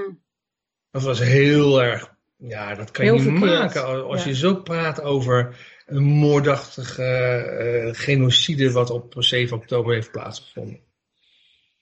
Dat 0.90 1.02
was 1.02 1.18
heel 1.20 1.82
erg. 1.82 2.13
Ja, 2.36 2.74
dat 2.74 2.90
kan 2.90 3.04
je 3.04 3.12
niet 3.12 3.22
verkeerd, 3.22 3.58
maken 3.58 4.04
als 4.04 4.22
ja. 4.22 4.28
je 4.28 4.36
zo 4.36 4.54
praat 4.54 5.02
over 5.02 5.56
een 5.86 6.02
moordachtige 6.02 7.04
eh, 7.04 7.94
genocide 7.94 8.72
wat 8.72 8.90
op 8.90 9.14
7 9.18 9.56
oktober 9.56 9.94
heeft 9.94 10.10
plaatsgevonden. 10.10 10.80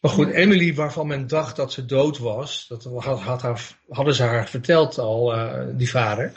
Maar 0.01 0.11
goed, 0.11 0.31
Emily, 0.31 0.75
waarvan 0.75 1.07
men 1.07 1.27
dacht 1.27 1.57
dat 1.57 1.73
ze 1.73 1.85
dood 1.85 2.19
was, 2.19 2.67
dat 2.69 2.85
had, 2.85 3.21
had 3.21 3.43
haar, 3.43 3.79
hadden 3.89 4.15
ze 4.15 4.23
haar 4.23 4.49
verteld 4.49 4.99
al, 4.99 5.35
eh, 5.35 5.67
die 5.77 5.91
vader. 5.91 6.33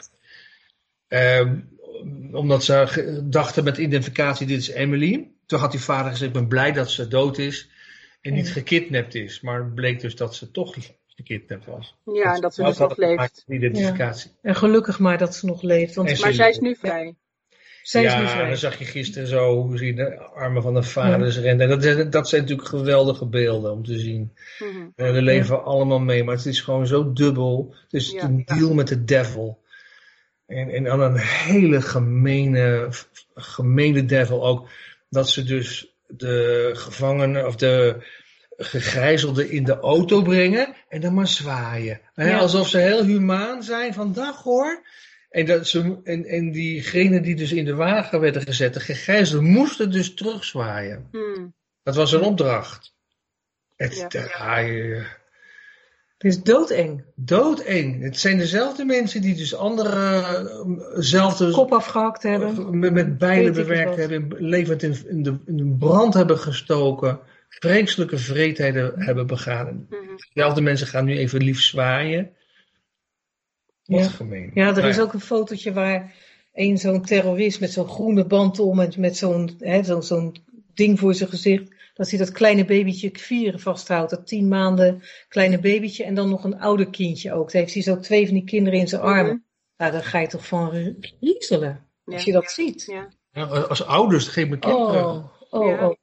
Ehm, 1.08 1.60
omdat 2.32 2.64
ze 2.64 3.20
dachten 3.24 3.64
met 3.64 3.76
identificatie, 3.76 4.46
dit 4.46 4.58
is 4.58 4.68
Emily. 4.68 5.30
Toen 5.46 5.58
had 5.58 5.70
die 5.70 5.80
vader 5.80 6.10
gezegd, 6.10 6.28
ik 6.28 6.40
ben 6.40 6.48
blij 6.48 6.72
dat 6.72 6.90
ze 6.90 7.08
dood 7.08 7.38
is 7.38 7.68
en 8.20 8.32
niet 8.32 8.52
gekidnapt 8.52 9.14
is. 9.14 9.40
Maar 9.40 9.64
het 9.64 9.74
bleek 9.74 10.00
dus 10.00 10.16
dat 10.16 10.34
ze 10.34 10.50
toch 10.50 10.76
gekidnapt 11.16 11.64
was. 11.64 11.96
Ja, 12.04 12.34
en 12.34 12.40
dat 12.40 12.54
ze 12.54 12.62
dus 12.62 12.78
nog 12.78 12.96
leeft. 12.96 13.44
Identificatie. 13.48 14.30
Ja. 14.30 14.48
En 14.48 14.56
gelukkig 14.56 14.98
maar 14.98 15.18
dat 15.18 15.34
ze 15.34 15.46
nog 15.46 15.62
leeft. 15.62 15.94
Want... 15.94 16.20
Maar 16.20 16.32
zij 16.32 16.50
is 16.50 16.58
nu 16.58 16.76
vrij. 16.76 17.14
Zij 17.82 18.04
is 18.04 18.12
ja, 18.12 18.20
nu 18.20 18.28
vrij. 18.28 18.46
dan 18.46 18.56
zag 18.56 18.78
je 18.78 18.84
gisteren 18.84 19.28
zo 19.28 19.62
hoe 19.62 19.78
ze 19.78 19.94
de 19.94 20.18
armen 20.18 20.62
van 20.62 20.74
de 20.74 20.82
vaders 20.82 21.34
ja. 21.34 21.40
renden. 21.40 21.68
Dat, 21.68 22.12
dat 22.12 22.28
zijn 22.28 22.40
natuurlijk 22.40 22.68
geweldige 22.68 23.26
beelden 23.26 23.72
om 23.72 23.84
te 23.84 23.98
zien. 23.98 24.32
Mm 24.58 24.68
-hmm. 24.68 24.92
we 24.96 25.22
leven 25.22 25.64
allemaal 25.64 26.00
mee, 26.00 26.24
maar 26.24 26.36
het 26.36 26.46
is 26.46 26.60
gewoon 26.60 26.86
zo 26.86 27.12
dubbel. 27.12 27.74
Het 27.82 27.92
is 27.92 28.12
een 28.12 28.42
deal 28.44 28.74
met 28.74 28.88
de 28.88 29.04
devil. 29.04 29.64
En, 30.46 30.68
en 30.68 30.84
dan 30.84 31.00
een 31.00 31.18
hele 31.18 31.80
gemene, 31.80 32.88
gemene 33.34 34.04
devil 34.04 34.46
ook. 34.46 34.68
Dat 35.08 35.28
ze 35.30 35.44
dus 35.44 35.94
de 36.06 36.70
gevangenen 36.74 37.46
of 37.46 37.56
de 37.56 38.04
gegijzelden 38.56 39.50
in 39.50 39.64
de 39.64 39.78
auto 39.78 40.22
brengen 40.22 40.74
en 40.88 41.00
dan 41.00 41.14
maar 41.14 41.28
zwaaien. 41.28 42.00
Ja. 42.14 42.38
Alsof 42.38 42.68
ze 42.68 42.78
heel 42.78 43.04
humaan 43.04 43.62
zijn 43.62 43.94
van 43.94 44.12
dag 44.12 44.42
hoor. 44.42 44.84
En, 45.30 45.46
dat 45.46 45.66
ze, 45.66 45.96
en, 46.04 46.24
en 46.24 46.52
diegenen 46.52 47.22
die 47.22 47.36
dus 47.36 47.52
in 47.52 47.64
de 47.64 47.74
wagen 47.74 48.20
werden 48.20 48.42
gezet, 48.42 48.74
de 48.74 48.80
gegijzelden, 48.80 49.50
moesten 49.50 49.90
dus 49.90 50.14
terugzwaaien. 50.14 51.08
Hmm. 51.10 51.54
Dat 51.82 51.94
was 51.94 52.12
een 52.12 52.22
opdracht. 52.22 52.94
Het, 53.76 54.06
Ja. 54.10 55.24
Het 56.18 56.32
is 56.32 56.42
doodeng. 56.42 57.04
doodeng. 57.14 58.02
Het 58.02 58.18
zijn 58.18 58.38
dezelfde 58.38 58.84
mensen 58.84 59.20
die 59.20 59.34
dus 59.34 59.54
andere, 59.54 60.20
eh, 60.20 60.76
zelfde 60.94 61.50
Kop 61.50 61.72
afgehakt 61.72 62.22
hebben. 62.22 62.78
met, 62.78 62.92
met 62.92 63.18
bijlen 63.18 63.52
bewerkt 63.52 63.96
hebben, 63.96 64.26
levend 64.38 64.82
in, 64.82 64.96
in, 65.08 65.22
de, 65.22 65.38
in 65.46 65.56
de 65.56 65.76
brand 65.78 66.14
hebben 66.14 66.38
gestoken, 66.38 67.20
vreselijke 67.48 68.18
vreedheden 68.18 69.02
hebben 69.02 69.26
begaan. 69.26 69.86
Mhm. 69.90 70.00
Dezelfde 70.32 70.60
mensen 70.60 70.86
gaan 70.86 71.04
nu 71.04 71.16
even 71.16 71.42
lief 71.42 71.60
zwaaien. 71.60 72.36
Wat 73.84 74.00
Ja. 74.00 74.08
gemeen. 74.08 74.50
Ja, 74.54 74.68
er 74.68 74.74
Maar 74.76 74.88
is 74.88 75.00
ook 75.00 75.12
een 75.12 75.20
fotootje 75.20 75.72
waar 75.72 76.14
een 76.52 76.78
zo'n 76.78 77.02
terrorist 77.04 77.60
met 77.60 77.72
zo'n 77.72 77.88
groene 77.88 78.26
band 78.26 78.58
om 78.58 78.80
en 78.80 78.92
met 78.98 79.16
zo'n 79.16 79.54
hè, 79.58 79.82
zo'n 79.82 80.02
zo'n 80.02 80.36
ding 80.74 80.98
voor 80.98 81.14
zijn 81.14 81.28
gezicht, 81.28 81.74
dat 81.94 82.10
hij 82.10 82.18
dat 82.18 82.32
kleine 82.32 82.64
babytje 82.64 83.10
kvieren 83.10 83.60
vasthoudt. 83.60 84.10
Dat 84.10 84.26
tien 84.26 84.48
maanden 84.48 85.02
kleine 85.28 85.58
babytje 85.58 86.04
en 86.04 86.14
dan 86.14 86.28
nog 86.28 86.44
een 86.44 86.58
ouder 86.58 86.90
kindje 86.90 87.32
ook. 87.32 87.52
Dan 87.52 87.60
heeft 87.60 87.74
hij 87.74 87.82
zo 87.82 88.00
twee 88.00 88.24
van 88.24 88.34
die 88.34 88.44
kinderen 88.44 88.78
in 88.78 88.88
zijn 88.88 89.02
armen. 89.02 89.24
Mhm. 89.32 89.44
Nou, 89.76 89.92
daar 89.92 90.04
ga 90.04 90.18
je 90.18 90.26
toch 90.26 90.46
van 90.46 90.96
griezelen 91.00 91.86
als 92.04 92.24
je 92.24 92.32
dat 92.32 92.50
ziet. 92.50 92.84
Ja. 92.86 93.08
Ja, 93.32 93.44
als 93.44 93.84
ouders, 93.84 94.28
geef 94.28 94.48
me 94.48 94.58
kind 94.58 94.74
terug. 94.74 95.04
Oh, 95.04 95.24
oh, 95.50 95.68
Ja. 95.68 95.86
oh. 95.88 95.94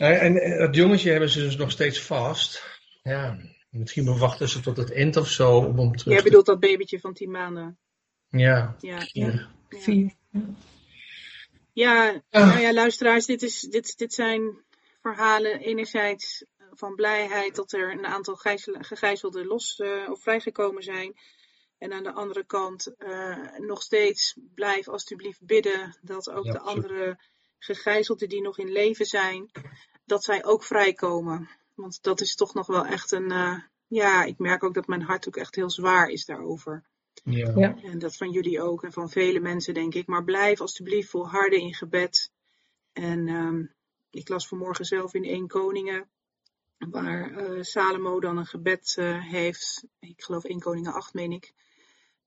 Ja, 0.00 0.12
en 0.12 0.36
en 0.42 0.58
dat 0.58 0.74
jongetje 0.74 1.10
hebben 1.10 1.30
ze 1.30 1.40
dus 1.40 1.56
nog 1.56 1.70
steeds 1.70 2.02
vast. 2.02 2.78
Ja, 3.02 3.38
misschien 3.70 4.18
wachten 4.18 4.48
ze 4.48 4.60
tot 4.60 4.76
het 4.76 4.92
eind 4.92 5.16
of 5.16 5.28
zo 5.28 5.56
om 5.56 5.78
hem 5.78 5.96
terug 5.96 6.14
Jij 6.14 6.22
bedoelt 6.22 6.46
dat 6.46 6.60
babytje 6.60 7.00
van 7.00 7.14
10 7.14 7.30
maanden. 7.30 7.78
Ja. 8.28 8.76
Ja. 8.80 8.98
ja. 9.12 9.50
Vier. 9.68 10.10
Ja, 11.72 12.22
Ah. 12.30 12.46
nou 12.48 12.60
ja, 12.60 12.72
luisteraars, 12.72 13.26
dit, 13.26 13.42
is, 13.42 13.60
dit, 13.60 13.98
dit 13.98 14.12
zijn 14.14 14.64
verhalen 15.02 15.60
enerzijds 15.60 16.44
van 16.72 16.94
blijheid 16.94 17.54
dat 17.54 17.72
er 17.72 17.92
een 17.92 18.06
aantal 18.06 18.36
gijzel- 18.36 18.76
gegijzelden 18.80 19.46
los 19.46 19.80
eh, 19.80 20.10
of 20.10 20.22
vrijgekomen 20.22 20.82
zijn. 20.82 21.14
En 21.78 21.92
aan 21.92 22.02
de 22.02 22.12
andere 22.12 22.44
kant 22.46 22.94
eh, 22.98 23.58
nog 23.58 23.82
steeds 23.82 24.36
blijf 24.54 24.88
alsjeblieft 24.88 25.44
bidden 25.46 25.98
dat 26.02 26.30
ook 26.30 26.44
Ja, 26.44 26.52
de 26.52 26.60
andere 26.60 27.18
gegijzelden 27.58 28.28
die 28.28 28.42
nog 28.42 28.58
in 28.58 28.72
leven 28.72 29.06
zijn, 29.06 29.50
dat 30.10 30.24
zij 30.24 30.44
ook 30.44 30.64
vrijkomen. 30.64 31.48
Want 31.74 32.02
dat 32.02 32.20
is 32.20 32.34
toch 32.34 32.54
nog 32.54 32.66
wel 32.66 32.86
echt 32.86 33.12
een, 33.12 33.30
eh, 33.30 33.58
ja, 33.86 34.24
ik 34.24 34.38
merk 34.38 34.64
ook 34.64 34.74
dat 34.74 34.86
mijn 34.86 35.02
hart 35.02 35.28
ook 35.28 35.36
echt 35.36 35.54
heel 35.54 35.70
zwaar 35.70 36.08
is 36.08 36.24
daarover. 36.24 36.84
Ja. 37.24 37.52
Ja. 37.56 37.76
En 37.82 37.98
dat 37.98 38.16
van 38.16 38.30
jullie 38.30 38.62
ook 38.62 38.84
en 38.84 38.92
van 38.92 39.10
vele 39.10 39.40
mensen, 39.40 39.74
denk 39.74 39.94
ik. 39.94 40.06
Maar 40.06 40.24
blijf 40.24 40.60
alstublieft 40.60 41.10
volharden 41.10 41.60
in 41.60 41.74
gebed. 41.74 42.32
En 42.92 43.28
ehm, 43.28 43.64
ik 44.10 44.28
las 44.28 44.48
vanmorgen 44.48 44.84
zelf 44.84 45.14
in 45.14 45.24
1 45.24 45.46
Koningen, 45.46 46.08
waar 46.78 47.30
eh, 47.30 47.62
Salomo 47.62 48.20
dan 48.20 48.36
een 48.36 48.46
gebed 48.46 48.94
eh, 48.98 49.24
heeft. 49.30 49.84
Ik 49.98 50.22
geloof 50.22 50.44
1 50.44 50.60
Koningen 50.60 50.92
8, 50.92 51.14
meen 51.14 51.32
ik. 51.32 51.52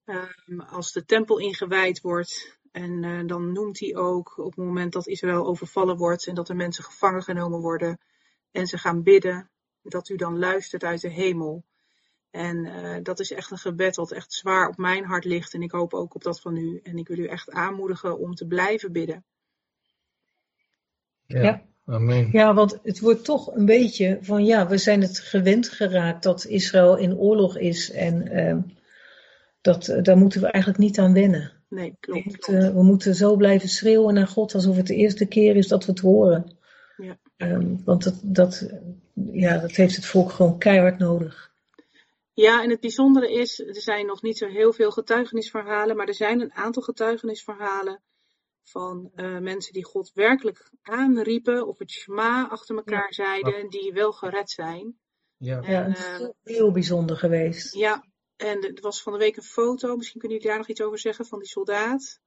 Ehm, 0.06 0.60
als 0.60 0.92
de 0.92 1.06
tempel 1.06 1.40
ingewijd 1.40 2.02
wordt. 2.02 2.60
En 2.74 3.03
eh, 3.03 3.20
dan 3.25 3.51
noemt 3.51 3.80
hij 3.80 3.96
ook 3.96 4.38
op 4.38 4.56
het 4.56 4.65
moment 4.65 4.94
dat 4.94 5.08
Israël 5.08 5.46
overvallen 5.46 5.98
wordt 5.98 6.27
en 6.27 6.36
dat 6.36 6.50
er 6.50 6.56
mensen 6.56 6.84
gevangen 6.84 7.24
genomen 7.24 7.60
worden. 7.60 8.00
En 8.51 8.68
ze 8.68 8.77
gaan 8.77 9.03
bidden, 9.03 9.50
dat 9.82 10.10
u 10.10 10.15
dan 10.15 10.39
luistert 10.39 10.84
uit 10.84 11.01
de 11.01 11.10
hemel. 11.10 11.63
En 12.30 12.65
eh, 12.65 13.03
dat 13.03 13.20
is 13.20 13.32
echt 13.32 13.51
een 13.51 13.58
gebed 13.58 13.96
wat 13.96 14.12
echt 14.12 14.34
zwaar 14.34 14.68
op 14.68 14.77
mijn 14.77 15.06
hart 15.06 15.25
ligt. 15.25 15.53
En 15.53 15.62
ik 15.62 15.72
hoop 15.72 15.94
ook 15.94 16.15
op 16.15 16.24
dat 16.24 16.42
van 16.42 16.58
u. 16.58 16.80
En 16.84 16.98
ik 16.98 17.08
wil 17.08 17.18
u 17.18 17.27
echt 17.27 17.51
aanmoedigen 17.51 18.20
om 18.20 18.36
te 18.36 18.48
blijven 18.48 18.92
bidden. 18.92 19.25
Ja. 21.25 21.42
Ja. 21.42 21.62
Amen. 21.86 22.30
Ja, 22.32 22.53
want 22.53 22.80
het 22.84 23.00
wordt 23.00 23.24
toch 23.24 23.56
een 23.56 23.65
beetje 23.65 24.18
van 24.22 24.46
ja, 24.46 24.68
we 24.68 24.77
zijn 24.77 25.01
het 25.01 25.20
gewend 25.20 25.70
geraakt 25.70 26.24
dat 26.24 26.46
Israël 26.46 26.98
in 26.98 27.15
oorlog 27.15 27.58
is 27.58 27.92
en 27.92 28.27
ehm, 28.27 28.62
dat, 29.62 29.88
eh, 29.88 30.03
daar 30.03 30.18
moeten 30.18 30.42
we 30.42 30.48
eigenlijk 30.48 30.84
niet 30.84 31.00
aan 31.00 31.13
wennen. 31.13 31.62
Nee, 31.74 31.89
We 31.89 31.98
klopt. 32.00 32.25
moeten, 32.25 32.75
we 32.75 32.84
moeten 32.84 33.15
zo 33.15 33.36
blijven 33.36 33.70
schreeuwen 33.70 34.13
naar 34.13 34.27
God 34.27 34.53
alsof 34.53 34.75
het 34.75 34.88
de 34.88 34.96
eerste 34.96 35.25
keer 35.25 35.56
is 35.56 35.68
dat 35.68 35.86
we 35.86 35.92
het 35.92 36.01
horen. 36.01 36.58
Ja. 36.98 37.18
Ehm, 37.38 37.75
want 37.86 38.03
dat, 38.03 38.20
dat, 38.24 38.70
ja, 39.32 39.58
dat 39.58 39.72
heeft 39.72 39.96
het 39.96 40.06
volk 40.06 40.32
gewoon 40.32 40.58
keihard 40.58 40.98
nodig. 40.98 41.51
Ja, 42.34 42.63
en 42.63 42.70
het 42.70 42.80
bijzondere 42.80 43.34
is, 43.34 43.60
er 43.60 43.82
zijn 43.82 44.06
nog 44.06 44.22
niet 44.22 44.38
zo 44.38 44.48
heel 44.48 44.74
veel 44.74 44.92
getuigenisverhalen, 44.92 45.96
maar 45.96 46.08
er 46.08 46.13
zijn 46.13 46.42
een 46.42 46.53
aantal 46.53 46.82
getuigenisverhalen 46.82 48.01
van 48.63 49.12
eh, 49.15 49.38
mensen 49.38 49.74
die 49.74 49.86
God 49.86 50.12
werkelijk 50.13 50.72
aanriepen, 50.82 51.68
of 51.68 51.80
het 51.80 51.92
Shema 51.92 52.48
achter 52.50 52.75
elkaar 52.75 53.13
zeiden, 53.13 53.70
die 53.70 53.94
wel 53.94 54.12
gered 54.12 54.50
zijn. 54.50 54.98
Ja. 55.38 55.62
Ja, 55.62 55.84
En, 55.84 55.92
het 55.92 55.98
is 55.98 56.06
eh, 56.06 56.56
heel 56.56 56.72
bijzonder 56.72 57.18
geweest. 57.18 57.74
Ja, 57.75 58.03
en 58.38 58.62
er 58.62 58.82
was 58.82 59.02
van 59.02 59.13
de 59.13 59.20
week 59.20 59.38
een 59.38 59.44
foto, 59.44 59.96
misschien 59.96 60.20
kunnen 60.20 60.38
jullie 60.38 60.52
daar 60.52 60.62
nog 60.62 60.70
iets 60.70 60.82
over 60.82 61.00
zeggen, 61.00 61.25
van 61.25 61.40
die 61.40 61.48
soldaat. 61.48 62.22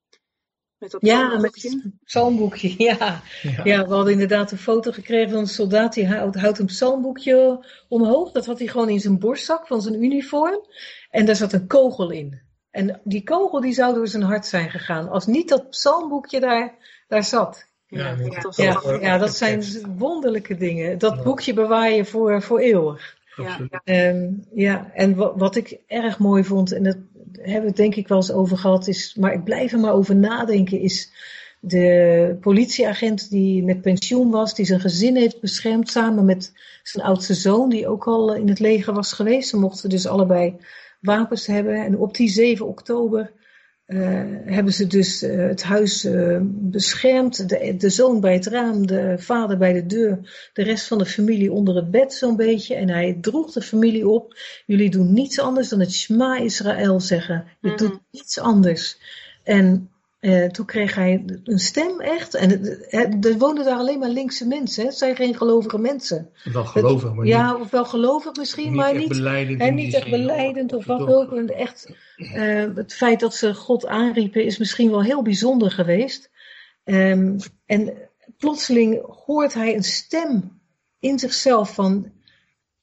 Met 0.79 0.91
dat 0.91 1.01
Ja, 1.03 1.27
psalmboekje. 1.29 1.71
met 1.75 1.83
het 1.83 1.93
psalmboekje, 2.05 2.75
ja. 2.85 3.23
Ja. 3.43 3.61
Ja, 3.65 3.87
we 3.87 3.95
hadden 3.95 4.13
inderdaad 4.13 4.53
een 4.53 4.59
foto 4.59 4.93
gekregen 4.93 5.31
van 5.31 5.39
een 5.39 5.47
soldaat 5.47 5.95
die 5.95 6.07
houdt, 6.07 6.37
houdt 6.37 6.59
een 6.59 6.67
psalmboekje 6.67 7.67
omhoog. 7.89 8.33
Dat 8.33 8.47
had 8.47 8.59
hij 8.59 8.69
gewoon 8.69 8.89
in 8.89 9.01
zijn 9.01 9.19
borstzak 9.19 9.67
van 9.67 9.83
zijn 9.83 10.05
uniform. 10.05 10.61
En 11.11 11.27
daar 11.27 11.37
zat 11.37 11.53
een 11.53 11.67
kogel 11.67 12.11
in. 12.11 12.41
En 12.71 13.01
die 13.05 13.23
kogel 13.23 13.61
die 13.61 13.73
zou 13.73 13.95
door 13.95 14.09
zijn 14.09 14.23
hart 14.23 14.47
zijn 14.47 14.71
gegaan. 14.71 15.09
Als 15.09 15.27
niet 15.27 15.49
dat 15.49 15.71
psalmboekje 15.71 16.41
daar, 16.41 16.75
daar 17.09 17.25
zat. 17.25 17.67
Ja, 17.87 18.17
Ja, 18.19 18.41
dat 18.41 18.57
ja, 19.01 19.19
dat 19.19 19.37
zijn 19.37 19.65
wonderlijke 19.99 20.57
dingen. 20.57 20.99
Dat 20.99 21.23
boekje 21.23 21.53
bewaar 21.53 21.91
je 21.91 22.05
voor, 22.05 22.43
voor 22.43 22.59
eeuwig. 22.59 23.17
Ja. 23.37 23.81
Ehm, 23.85 24.33
ja, 24.55 24.91
en 24.95 25.15
wat, 25.15 25.33
wat 25.37 25.57
ik 25.57 25.79
erg 25.87 26.19
mooi 26.19 26.45
vond, 26.45 26.73
en 26.73 26.83
dat 26.83 26.97
hebben 27.33 27.61
we 27.61 27.67
het 27.67 27.77
denk 27.77 27.95
ik 27.95 28.09
wel 28.09 28.17
eens 28.17 28.33
over 28.33 28.59
gehad, 28.59 28.89
is, 28.89 29.15
maar 29.15 29.33
ik 29.33 29.45
blijf 29.45 29.73
er 29.73 29.79
maar 29.79 29.93
over 29.93 30.17
nadenken, 30.17 30.81
is 30.81 31.11
de 31.61 32.37
politieagent 32.41 33.31
die 33.31 33.63
met 33.65 33.81
pensioen 33.81 34.31
was, 34.31 34.55
die 34.55 34.67
zijn 34.67 34.81
gezin 34.81 35.17
heeft 35.17 35.41
beschermd 35.41 35.91
samen 35.91 36.25
met 36.25 36.53
zijn 36.83 37.05
oudste 37.05 37.35
zoon, 37.35 37.69
die 37.69 37.89
ook 37.89 38.07
al 38.07 38.35
in 38.35 38.49
het 38.49 38.59
leger 38.59 38.95
was 38.95 39.13
geweest. 39.13 39.49
Ze 39.49 39.57
mochten 39.59 39.89
dus 39.89 40.07
allebei 40.07 40.57
wapens 41.01 41.47
hebben. 41.47 41.75
En 41.85 41.99
op 41.99 42.15
die 42.15 42.29
7 42.29 42.67
oktober 42.67 43.33
eh, 43.87 43.99
hebben 44.45 44.73
ze 44.73 44.87
dus 44.87 45.23
eh, 45.23 45.37
het 45.37 45.63
huis 45.63 46.05
eh, 46.05 46.39
beschermd. 46.43 47.49
De, 47.49 47.77
de 47.77 47.91
zoon 47.91 48.21
bij 48.21 48.35
het 48.35 48.47
raam, 48.47 48.87
de 48.87 49.15
vader 49.19 49.59
bij 49.59 49.73
de 49.73 49.87
deur, 49.87 50.51
de 50.53 50.63
rest 50.63 50.87
van 50.87 50.99
de 50.99 51.07
familie 51.07 51.53
onder 51.53 51.77
het 51.77 51.91
bed 51.91 52.13
zo'n 52.13 52.37
beetje. 52.37 52.75
En 52.75 52.89
hij 52.89 53.19
droeg 53.21 53.53
de 53.53 53.63
familie 53.63 54.09
op. 54.09 54.39
Jullie 54.67 54.91
doen 54.91 55.13
niets 55.13 55.41
anders 55.41 55.69
dan 55.69 55.81
het 55.81 55.93
Shema 55.93 56.37
Israël 56.37 57.01
zeggen. 57.01 57.45
Je 57.61 57.69
Mhm. 57.69 57.77
doet 57.77 58.01
niets 58.11 58.39
anders. 58.39 58.99
En 59.43 59.91
eh, 60.27 60.49
toen 60.49 60.67
kreeg 60.67 60.95
hij 60.95 61.25
een 61.45 61.59
stem 61.59 62.01
echt. 62.01 62.35
En 62.35 62.51
het- 62.51 62.87
het- 62.91 63.25
er 63.27 63.39
woonden 63.39 63.65
daar 63.65 63.79
alleen 63.79 63.99
maar 63.99 64.09
linkse 64.09 64.47
mensen. 64.47 64.83
Hè? 64.83 64.89
Het 64.89 64.99
zijn 64.99 65.17
geen 65.17 65.37
gelovige 65.37 65.79
mensen. 65.79 66.31
Wel 66.53 66.65
gelovig, 66.65 67.15
maar 67.15 67.27
ja, 67.27 67.57
of 67.57 67.71
wel 67.71 67.85
gelovig 67.85 68.37
misschien, 68.37 68.65
niet, 68.67 68.75
maar 68.75 68.95
niet 68.97 69.09
beleidend. 69.09 69.61
en 69.61 69.75
niet 69.75 69.95
echt 69.95 70.11
beleidend 70.11 70.73
of 70.73 70.87
wat 70.87 71.01
ook. 71.09 71.33
En 71.33 71.49
Echt, 71.57 71.91
eh, 72.17 72.65
het 72.75 72.95
feit 72.95 73.21
dat 73.21 73.35
ze 73.35 73.55
God 73.55 73.87
aanriepen 73.87 74.45
is 74.45 74.59
misschien 74.59 74.91
wel 74.91 75.03
heel 75.03 75.23
bijzonder 75.23 75.71
geweest. 75.71 76.31
Ehm, 76.85 77.39
en 77.67 77.93
plotseling 78.39 79.01
hoort 79.25 79.55
hij 79.55 79.75
een 79.75 79.85
stem 79.85 80.61
in 80.99 81.19
zichzelf 81.19 81.75
van. 81.75 82.15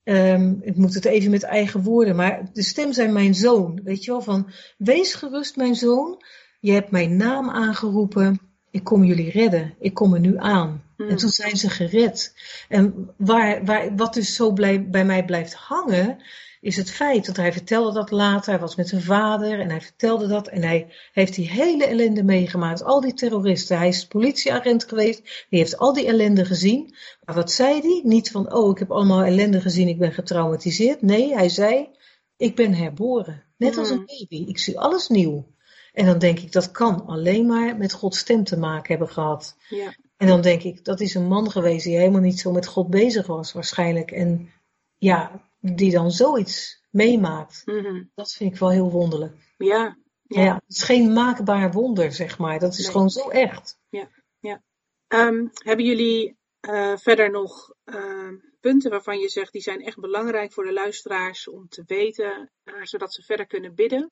ehm, 0.04 0.54
ik 0.62 0.76
moet 0.76 0.94
het 0.94 1.06
even 1.06 1.32
met 1.32 1.44
eigen 1.44 1.82
woorden, 1.84 2.16
maar 2.16 2.50
de 2.54 2.64
stem 2.64 2.94
zijn 2.94 3.14
mijn 3.14 3.36
zoon. 3.36 3.80
Weet 3.84 4.04
je 4.04 4.12
wel, 4.12 4.22
van 4.22 4.52
wees 4.78 5.14
gerust, 5.14 5.56
mijn 5.56 5.76
zoon. 5.76 6.24
Je 6.64 6.72
hebt 6.72 6.92
mijn 6.92 7.18
naam 7.18 7.50
aangeroepen. 7.50 8.40
Ik 8.72 8.84
kom 8.84 9.04
jullie 9.04 9.32
redden. 9.32 9.74
Ik 9.80 9.94
kom 9.94 10.14
er 10.14 10.20
nu 10.20 10.38
aan. 10.38 10.84
Hmm. 10.98 11.10
En 11.10 11.18
toen 11.18 11.30
zijn 11.30 11.58
ze 11.58 11.70
gered. 11.70 12.36
En 12.70 13.10
waar, 13.18 13.66
waar, 13.66 13.96
wat 13.96 14.14
dus 14.14 14.36
zo 14.36 14.52
blij, 14.52 14.90
bij 14.90 15.06
mij 15.06 15.26
blijft 15.26 15.54
hangen, 15.54 16.18
is 16.62 16.76
het 16.76 16.92
feit 16.92 17.26
dat 17.26 17.36
hij 17.36 17.54
vertelde 17.54 17.94
dat 17.94 18.12
later. 18.12 18.52
Hij 18.52 18.62
was 18.62 18.76
met 18.76 18.90
zijn 18.90 19.02
vader 19.02 19.60
en 19.60 19.70
hij 19.70 19.82
vertelde 19.82 20.28
dat. 20.28 20.48
En 20.48 20.64
hij 20.64 20.94
heeft 21.12 21.36
die 21.36 21.50
hele 21.50 21.86
ellende 21.86 22.24
meegemaakt. 22.24 22.84
Al 22.84 23.02
die 23.02 23.14
terroristen. 23.14 23.78
Hij 23.78 23.88
is 23.88 24.08
politieagent 24.08 24.84
geweest. 24.84 25.20
Hij 25.50 25.60
heeft 25.60 25.78
al 25.78 25.94
die 25.94 26.08
ellende 26.08 26.46
gezien. 26.46 26.96
Maar 27.24 27.36
wat 27.36 27.52
zei 27.52 27.82
hij? 27.82 28.02
Niet 28.04 28.32
van, 28.32 28.54
oh, 28.54 28.70
ik 28.70 28.80
heb 28.80 28.92
allemaal 28.92 29.24
ellende 29.24 29.62
gezien. 29.62 29.88
Ik 29.88 30.00
ben 30.00 30.14
getraumatiseerd. 30.14 31.02
Nee, 31.02 31.34
hij 31.34 31.50
zei, 31.50 31.90
ik 32.38 32.56
ben 32.56 32.74
herboren. 32.74 33.44
Net 33.58 33.78
als 33.78 33.90
een 33.90 34.00
mm. 34.00 34.06
baby. 34.06 34.50
Ik 34.50 34.60
zie 34.60 34.80
alles 34.80 35.08
nieuw. 35.08 35.52
En 35.94 36.06
dan 36.06 36.20
denk 36.20 36.40
ik, 36.40 36.52
dat 36.52 36.72
kan 36.72 37.06
alleen 37.06 37.46
maar 37.46 37.78
met 37.78 37.94
Gods 37.94 38.18
stem 38.20 38.44
te 38.44 38.58
maken 38.58 38.90
hebben 38.90 39.10
gehad. 39.10 39.56
Ja. 39.70 39.94
En 40.18 40.28
dan 40.28 40.42
denk 40.42 40.64
ik, 40.64 40.86
dat 40.86 41.00
is 41.00 41.16
een 41.16 41.28
man 41.28 41.52
geweest 41.52 41.84
die 41.84 41.98
helemaal 41.98 42.22
niet 42.22 42.40
zo 42.40 42.52
met 42.52 42.68
God 42.68 42.90
bezig 42.90 43.28
was 43.28 43.54
waarschijnlijk. 43.54 44.12
En 44.12 44.52
ja, 44.98 45.42
die 45.60 45.92
dan 45.92 46.12
zoiets 46.12 46.84
meemaakt. 46.90 47.62
Mhm. 47.66 48.04
Dat 48.16 48.32
vind 48.32 48.54
ik 48.54 48.60
wel 48.60 48.70
heel 48.70 48.92
wonderlijk. 48.92 49.36
Ja. 49.58 49.98
Ja. 50.24 50.54
het 50.54 50.64
is 50.76 50.84
geen 50.84 51.14
maakbaar 51.14 51.72
wonder, 51.72 52.12
zeg 52.12 52.38
maar. 52.38 52.60
Dat 52.60 52.78
is 52.78 52.88
gewoon 52.88 53.10
zo 53.10 53.30
echt. 53.30 53.80
Ja, 53.90 54.10
ja. 54.40 54.64
Um, 55.08 55.50
hebben 55.54 55.86
jullie 55.86 56.38
uh, 56.70 56.98
verder 56.98 57.32
nog 57.32 57.74
uh, 57.86 58.30
punten 58.60 58.92
waarvan 58.92 59.20
je 59.20 59.30
zegt 59.30 59.52
die 59.52 59.62
zijn 59.62 59.82
echt 59.82 60.00
belangrijk 60.00 60.54
voor 60.54 60.64
de 60.64 60.74
luisteraars 60.74 61.48
om 61.48 61.68
te 61.68 61.84
weten, 61.86 62.52
uh, 62.64 62.74
zodat 62.84 63.14
ze 63.14 63.22
verder 63.22 63.48
kunnen 63.48 63.76
bidden? 63.76 64.12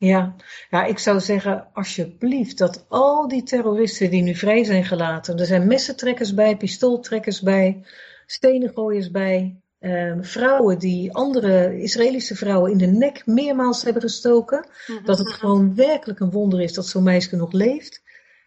Ja. 0.00 0.34
ja, 0.70 0.84
ik 0.84 0.98
zou 0.98 1.20
zeggen, 1.20 1.68
alsjeblieft, 1.72 2.58
dat 2.58 2.84
al 2.88 3.28
die 3.28 3.42
terroristen 3.42 4.10
die 4.10 4.22
nu 4.22 4.34
vrij 4.34 4.64
zijn 4.64 4.84
gelaten, 4.84 5.38
er 5.38 5.46
zijn 5.46 5.66
messentrekkers 5.66 6.34
bij, 6.34 6.56
pistooltrekkers 6.56 7.40
bij, 7.40 7.84
stenengooiers 8.26 9.10
bij, 9.10 9.60
Ehm, 9.80 10.22
vrouwen 10.22 10.78
die 10.78 11.12
andere 11.12 11.80
Israëlische 11.80 12.36
vrouwen 12.36 12.70
in 12.70 12.78
de 12.78 12.86
nek 12.86 13.26
meermaals 13.26 13.82
hebben 13.82 14.02
gestoken. 14.02 14.66
Mhm. 14.86 15.04
Dat 15.04 15.18
het 15.18 15.32
gewoon 15.32 15.74
werkelijk 15.74 16.20
een 16.20 16.30
wonder 16.30 16.60
is 16.60 16.72
dat 16.72 16.86
zo'n 16.86 17.02
meisje 17.02 17.36
nog 17.36 17.52
leeft. 17.52 18.02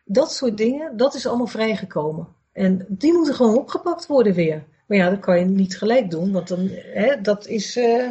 Dat 0.06 0.34
soort 0.34 0.58
dingen, 0.58 0.98
dat 0.98 1.14
is 1.14 1.28
allemaal 1.28 1.48
vrijgekomen. 1.48 2.28
En 2.52 2.86
die 2.90 3.14
moeten 3.14 3.34
gewoon 3.34 3.58
opgepakt 3.58 4.08
worden 4.08 4.34
weer. 4.34 4.64
Maar 4.88 4.98
ja, 4.98 5.10
dat 5.10 5.20
kan 5.20 5.40
je 5.40 5.46
niet 5.46 5.78
gelijk 5.78 6.12
doen, 6.12 6.32
want 6.32 6.48
dan, 6.48 6.70
hè, 6.72 7.22
dat, 7.22 7.48
is, 7.48 7.78
uh, 7.78 8.08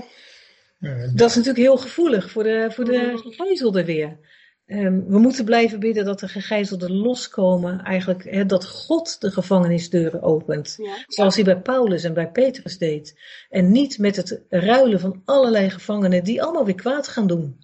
dat 1.15 1.31
is 1.31 1.37
natuurlijk 1.37 1.57
heel 1.57 1.77
gevoelig 1.77 2.31
voor 2.31 2.43
de, 2.43 2.69
voor 2.71 2.85
de 2.85 3.21
gegijzelden 3.23 3.85
weer. 3.85 4.19
Ehm, 4.67 5.01
we 5.07 5.19
moeten 5.19 5.45
blijven 5.45 5.81
bidden 5.81 6.05
dat 6.05 6.21
de 6.21 6.29
gegijzelden 6.29 6.93
loskomen. 6.93 7.81
Eigenlijk 7.85 8.49
dat 8.49 8.67
God 8.67 9.21
de 9.21 9.31
gevangenisdeuren 9.31 10.23
opent. 10.23 10.79
Zoals 11.07 11.35
hij 11.35 11.45
bij 11.45 11.61
Paulus 11.61 12.05
en 12.05 12.15
bij 12.15 12.31
Petrus 12.31 12.79
deed. 12.79 13.21
En 13.49 13.73
niet 13.73 13.99
met 13.99 14.17
het 14.17 14.41
ruilen 14.49 15.01
van 15.01 15.23
allerlei 15.25 15.71
gevangenen 15.71 16.25
die 16.25 16.43
allemaal 16.43 16.65
weer 16.65 16.75
kwaad 16.75 17.09
gaan 17.09 17.27
doen. 17.27 17.59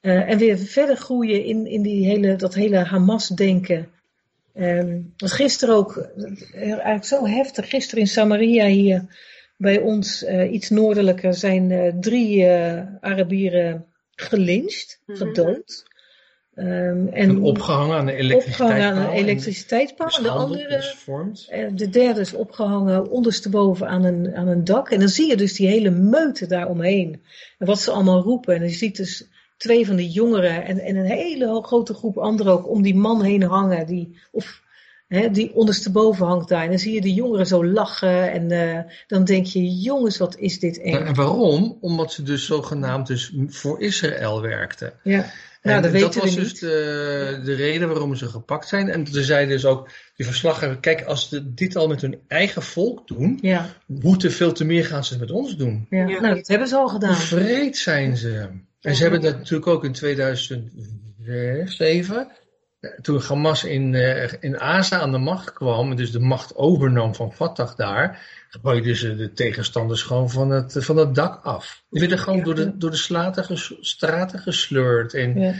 Eh, 0.00 0.30
en 0.30 0.38
weer 0.38 0.58
verder 0.58 0.96
groeien 0.96 1.44
in, 1.44 1.66
in 1.66 1.82
die 1.82 2.06
hele, 2.06 2.36
dat 2.36 2.54
hele 2.54 2.76
Hamas-denken. 2.76 3.88
Um, 4.54 5.12
gisteren 5.16 5.74
ook, 5.74 5.96
eh, 5.96 6.70
eigenlijk 6.70 7.04
zo 7.04 7.26
heftig, 7.26 7.68
gisteren 7.68 8.00
in 8.00 8.08
Samaria 8.08 8.66
hier 8.66 9.04
bij 9.60 9.80
ons, 9.80 10.22
uh, 10.22 10.52
iets 10.52 10.70
noordelijker, 10.70 11.34
zijn 11.34 11.96
drie 12.00 12.46
Arabieren 13.00 13.86
gelyncht, 14.14 15.00
mhm. 15.06 15.18
gedood. 15.18 15.88
Um, 16.54 17.08
en 17.08 17.42
opgehangen 17.42 17.96
aan 17.96 18.06
de 18.06 18.12
elektriciteitspaal. 18.12 18.68
Opgehangen 18.68 18.94
aan 18.94 19.10
een 19.10 19.16
elektriciteitspaal. 19.16 20.22
De, 20.22 20.30
andere, 20.30 20.94
eh, 21.48 21.66
de 21.74 21.88
derde 21.88 22.20
is 22.20 22.32
opgehangen 22.32 23.10
ondersteboven 23.10 23.88
aan 23.88 24.04
een, 24.04 24.34
aan 24.34 24.48
een 24.48 24.64
dak. 24.64 24.90
En 24.90 24.98
dan 24.98 25.08
zie 25.08 25.28
je 25.28 25.36
dus 25.36 25.52
die 25.52 25.68
hele 25.68 25.90
meute 25.90 26.46
daaromheen. 26.46 27.22
En 27.58 27.66
wat 27.66 27.80
ze 27.80 27.90
allemaal 27.90 28.22
roepen. 28.22 28.54
En 28.54 28.62
je 28.62 28.68
ziet 28.68 28.96
dus 28.96 29.28
twee 29.56 29.86
van 29.86 29.96
die 29.96 30.10
jongeren 30.10 30.64
en, 30.64 30.78
en 30.78 30.96
een 30.96 31.04
hele 31.04 31.62
grote 31.62 31.94
groep 31.94 32.18
anderen 32.18 32.52
ook 32.52 32.68
om 32.68 32.82
die 32.82 32.94
man 32.94 33.22
heen 33.22 33.42
hangen. 33.42 33.86
Die, 33.86 34.18
of 34.30 34.62
hè, 35.18 35.30
die 35.30 35.54
ondersteboven 35.54 36.26
hangt 36.26 36.48
daar. 36.48 36.62
En 36.62 36.68
dan 36.68 36.78
zie 36.78 36.94
je 36.94 37.00
die 37.00 37.14
jongeren 37.14 37.46
zo 37.46 37.66
lachen. 37.66 38.32
En 38.32 38.52
uh, 38.52 38.78
dan 39.06 39.24
denk 39.24 39.46
je, 39.46 39.80
jongens, 39.80 40.18
wat 40.18 40.36
is 40.36 40.58
dit 40.58 40.80
eng. 40.80 40.94
En 40.94 41.14
waarom? 41.14 41.78
Omdat 41.80 42.12
ze 42.12 42.22
dus 42.22 42.46
zogenaamd 42.46 43.06
dus 43.06 43.32
voor 43.46 43.80
Israël 43.80 44.40
werkten. 44.40 44.92
Ja. 45.02 45.30
Nou, 45.62 45.82
dat, 45.82 45.92
dat 45.92 46.14
was 46.14 46.34
dus 46.34 46.58
de, 46.58 47.40
de, 47.44 47.54
reden 47.54 47.88
waarom 47.88 48.14
ze 48.14 48.26
gepakt 48.26 48.68
zijn. 48.68 48.88
En 48.88 49.06
ze 49.06 49.24
zeiden 49.24 49.48
dus 49.48 49.64
ook, 49.64 49.90
die 50.16 50.26
verslaggever, 50.26 50.78
kijk, 50.78 51.04
als 51.04 51.28
ze 51.28 51.54
dit 51.54 51.76
al 51.76 51.88
met 51.88 52.00
hun 52.00 52.20
eigen 52.28 52.62
volk 52.62 53.08
doen, 53.08 53.38
ja. 53.42 53.66
te 54.16 54.30
veel 54.30 54.52
te 54.52 54.64
meer 54.64 54.84
gaan 54.84 55.04
ze 55.04 55.12
het 55.12 55.20
met 55.20 55.30
ons 55.30 55.56
doen. 55.56 55.86
Ja. 55.90 56.04
Nou, 56.04 56.34
dat 56.34 56.48
hebben 56.48 56.68
ze 56.68 56.76
al 56.76 56.88
gedaan. 56.88 57.16
Vreed 57.16 57.76
zijn 57.76 58.16
ze. 58.16 58.48
En 58.80 58.96
ze 58.96 59.02
hebben 59.02 59.20
dat 59.20 59.36
natuurlijk 59.36 59.66
ook 59.66 59.84
in 59.84 59.92
2007, 59.92 62.28
toen 63.02 63.20
Hamas 63.20 63.64
in, 63.64 63.92
uh, 63.92 64.32
in 64.40 64.60
Aza 64.60 64.98
aan 64.98 65.12
de 65.12 65.18
macht 65.18 65.52
kwam, 65.52 65.96
dus 65.96 66.10
de 66.10 66.20
macht 66.20 66.56
overnam 66.56 67.14
van 67.14 67.32
Fatah 67.32 67.76
daar, 67.76 68.26
gooiden 68.48 68.96
ze 68.96 69.16
de 69.16 69.32
tegenstanders 69.32 70.02
gewoon 70.02 70.30
van 70.30 70.50
het, 70.50 70.76
van 70.78 70.96
het 70.96 71.14
dak 71.14 71.44
af. 71.44 71.84
Die 71.90 72.00
werden 72.00 72.18
gewoon 72.18 72.42
door 72.42 72.54
de, 72.54 72.76
door 72.76 72.90
de 72.90 72.96
slaten 72.96 73.58
straten 73.80 74.38
gesleurd. 74.38 75.14
En 75.14 75.40
ja, 75.40 75.54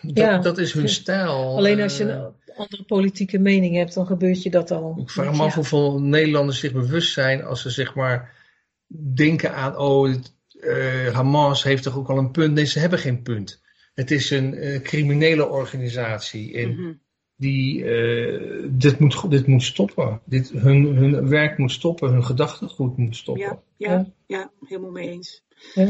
ja 0.00 0.32
dat, 0.32 0.42
dat, 0.42 0.58
is 0.58 0.72
hun 0.72 0.88
stijl. 0.88 1.56
Alleen 1.56 1.80
als 1.80 1.96
je 1.96 2.04
een 2.04 2.32
andere 2.56 2.82
politieke 2.82 3.38
mening 3.38 3.76
hebt, 3.76 3.94
dan 3.94 4.06
gebeurt 4.06 4.42
je 4.42 4.50
dat 4.50 4.70
al. 4.70 4.98
Ik 5.00 5.10
vraag 5.10 5.36
me 5.36 5.42
af 5.42 5.54
hoeveel 5.54 6.00
Nederlanders 6.00 6.58
zich 6.58 6.72
bewust 6.72 7.12
zijn 7.12 7.44
als 7.44 7.62
ze 7.62 7.70
zeg 7.70 7.94
maar 7.94 8.36
denken 9.14 9.54
aan, 9.54 9.76
oh, 9.76 10.14
uh, 10.60 11.14
Hamas 11.14 11.62
heeft 11.62 11.82
toch 11.82 11.96
ook 11.96 12.08
al 12.08 12.18
een 12.18 12.30
punt. 12.30 12.54
Nee, 12.54 12.64
ze 12.64 12.78
hebben 12.78 12.98
geen 12.98 13.22
punt. 13.22 13.60
Het 13.98 14.10
is 14.10 14.30
een 14.30 14.54
uh, 14.54 14.80
criminele 14.80 15.48
organisatie. 15.48 16.54
En 16.54 16.70
mhm 16.70 16.92
die, 17.38 17.84
uh, 17.84 18.68
dit, 18.70 18.98
moet, 18.98 19.30
dit 19.30 19.46
moet 19.46 19.62
stoppen. 19.62 20.20
Dit, 20.24 20.50
hun, 20.50 20.84
hun 20.84 21.28
werk 21.28 21.58
moet 21.58 21.72
stoppen, 21.72 22.12
hun 22.12 22.24
gedachtegoed 22.24 22.96
moet 22.96 23.16
stoppen. 23.16 23.44
Ja, 23.44 23.62
ja, 23.76 24.06
ja 24.26 24.50
helemaal 24.64 24.90
mee 24.90 25.10
eens. 25.10 25.46
Ja. 25.74 25.88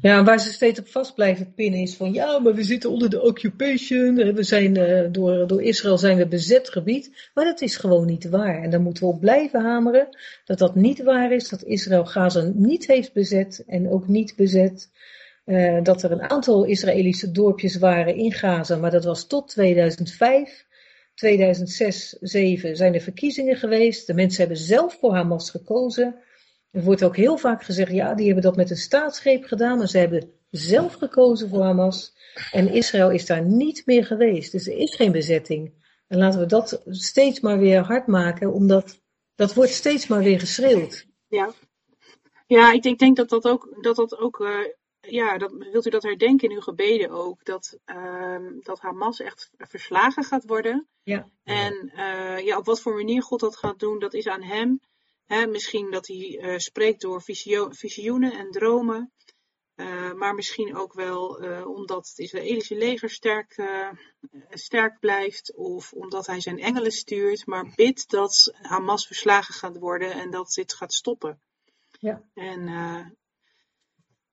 ja, 0.00 0.24
waar 0.24 0.40
ze 0.40 0.52
steeds 0.52 0.78
op 0.78 0.88
vast 0.88 1.14
blijven 1.14 1.54
pinnen 1.54 1.80
is 1.80 1.96
van 1.96 2.12
ja, 2.12 2.38
maar 2.38 2.54
we 2.54 2.62
zitten 2.62 2.90
onder 2.90 3.10
de 3.10 3.22
occupation. 3.22 4.14
We 4.14 4.42
zijn 4.42 4.78
uh, 4.78 5.12
door, 5.12 5.46
door 5.46 5.62
Israël 5.62 5.98
zijn 5.98 6.16
we 6.16 6.26
bezet 6.26 6.68
gebied. 6.68 7.30
Maar 7.34 7.44
dat 7.44 7.60
is 7.60 7.76
gewoon 7.76 8.06
niet 8.06 8.28
waar. 8.28 8.62
En 8.62 8.70
daar 8.70 8.80
moeten 8.80 9.02
we 9.02 9.12
op 9.12 9.20
blijven 9.20 9.62
hameren 9.62 10.08
dat 10.44 10.58
dat 10.58 10.74
niet 10.74 11.02
waar 11.02 11.32
is. 11.32 11.48
Dat 11.48 11.64
Israël 11.64 12.06
Gaza 12.06 12.50
niet 12.54 12.86
heeft 12.86 13.12
bezet 13.12 13.64
en 13.66 13.90
ook 13.90 14.08
niet 14.08 14.36
bezet. 14.36 14.90
Uh, 15.46 15.82
dat 15.82 16.02
er 16.02 16.12
een 16.12 16.30
aantal 16.30 16.64
Israëlische 16.64 17.30
dorpjes 17.30 17.76
waren 17.76 18.14
in 18.14 18.32
Gaza, 18.32 18.76
maar 18.76 18.90
dat 18.90 19.04
was 19.04 19.26
tot 19.26 19.48
2005. 19.48 20.66
2006, 21.14 22.08
2007 22.08 22.76
zijn 22.76 22.94
er 22.94 23.00
verkiezingen 23.00 23.56
geweest. 23.56 24.06
De 24.06 24.14
mensen 24.14 24.38
hebben 24.38 24.56
zelf 24.56 24.98
voor 25.00 25.14
Hamas 25.14 25.50
gekozen. 25.50 26.16
Er 26.70 26.82
wordt 26.82 27.04
ook 27.04 27.16
heel 27.16 27.36
vaak 27.36 27.64
gezegd, 27.64 27.92
ja, 27.92 28.14
die 28.14 28.26
hebben 28.26 28.44
dat 28.44 28.56
met 28.56 28.70
een 28.70 28.76
staatsgreep 28.76 29.44
gedaan, 29.44 29.78
maar 29.78 29.88
ze 29.88 29.98
hebben 29.98 30.30
zelf 30.50 30.92
gekozen 30.92 31.48
voor 31.48 31.62
Hamas. 31.62 32.14
En 32.52 32.72
Israël 32.72 33.10
is 33.10 33.26
daar 33.26 33.42
niet 33.42 33.82
meer 33.86 34.06
geweest. 34.06 34.52
Dus 34.52 34.66
er 34.66 34.76
is 34.76 34.94
geen 34.94 35.12
bezetting. 35.12 35.84
En 36.08 36.18
laten 36.18 36.40
we 36.40 36.46
dat 36.46 36.82
steeds 36.86 37.40
maar 37.40 37.58
weer 37.58 37.80
hard 37.80 38.06
maken, 38.06 38.52
omdat 38.52 39.00
dat 39.34 39.54
wordt 39.54 39.72
steeds 39.72 40.06
maar 40.06 40.22
weer 40.22 40.40
geschreeuwd. 40.40 41.06
Ja, 41.28 41.50
ja 42.46 42.72
ik 42.72 42.82
denk, 42.82 42.98
denk 42.98 43.16
dat 43.16 43.28
dat 43.28 43.44
ook, 43.44 43.78
dat 43.80 43.96
dat 43.96 44.18
ook 44.18 44.38
uh, 44.38 44.48
ja, 45.08 45.38
dat, 45.38 45.52
wilt 45.52 45.86
u 45.86 45.90
dat 45.90 46.02
herdenken 46.02 46.48
in 46.48 46.54
uw 46.54 46.60
gebeden 46.60 47.10
ook? 47.10 47.44
Dat, 47.44 47.78
uh, 47.86 48.48
dat 48.60 48.80
Hamas 48.80 49.20
echt 49.20 49.50
verslagen 49.58 50.24
gaat 50.24 50.44
worden. 50.46 50.88
Ja. 51.02 51.28
En 51.44 51.92
uh, 51.96 52.38
ja, 52.38 52.58
op 52.58 52.64
wat 52.64 52.80
voor 52.80 52.94
manier 52.94 53.22
God 53.22 53.40
dat 53.40 53.56
gaat 53.56 53.78
doen, 53.78 53.98
dat 53.98 54.14
is 54.14 54.26
aan 54.26 54.42
hem. 54.42 54.80
Hè, 55.24 55.46
misschien 55.46 55.90
dat 55.90 56.06
hij 56.06 56.38
uh, 56.40 56.58
spreekt 56.58 57.00
door 57.00 57.22
visio 57.22 57.68
visioenen 57.70 58.32
en 58.32 58.50
dromen. 58.50 59.12
Uh, 59.76 60.12
maar 60.12 60.34
misschien 60.34 60.76
ook 60.76 60.92
wel 60.92 61.26
omdat 61.64 62.08
het 62.08 62.18
Israëlische 62.18 62.76
leger 62.76 63.10
sterk, 63.10 63.62
sterk 64.50 64.98
blijft. 64.98 65.54
Of 65.54 65.92
omdat 65.92 66.26
hij 66.26 66.40
zijn 66.40 66.58
engelen 66.58 66.92
stuurt. 66.92 67.46
Maar 67.46 67.72
bidt 67.74 68.10
dat 68.10 68.54
Hamas 68.62 69.06
verslagen 69.06 69.54
gaat 69.54 69.78
worden 69.78 70.12
en 70.12 70.30
dat 70.30 70.52
dit 70.52 70.74
gaat 70.74 70.92
stoppen. 70.92 71.40
Ja. 71.98 72.22
En 72.34 72.68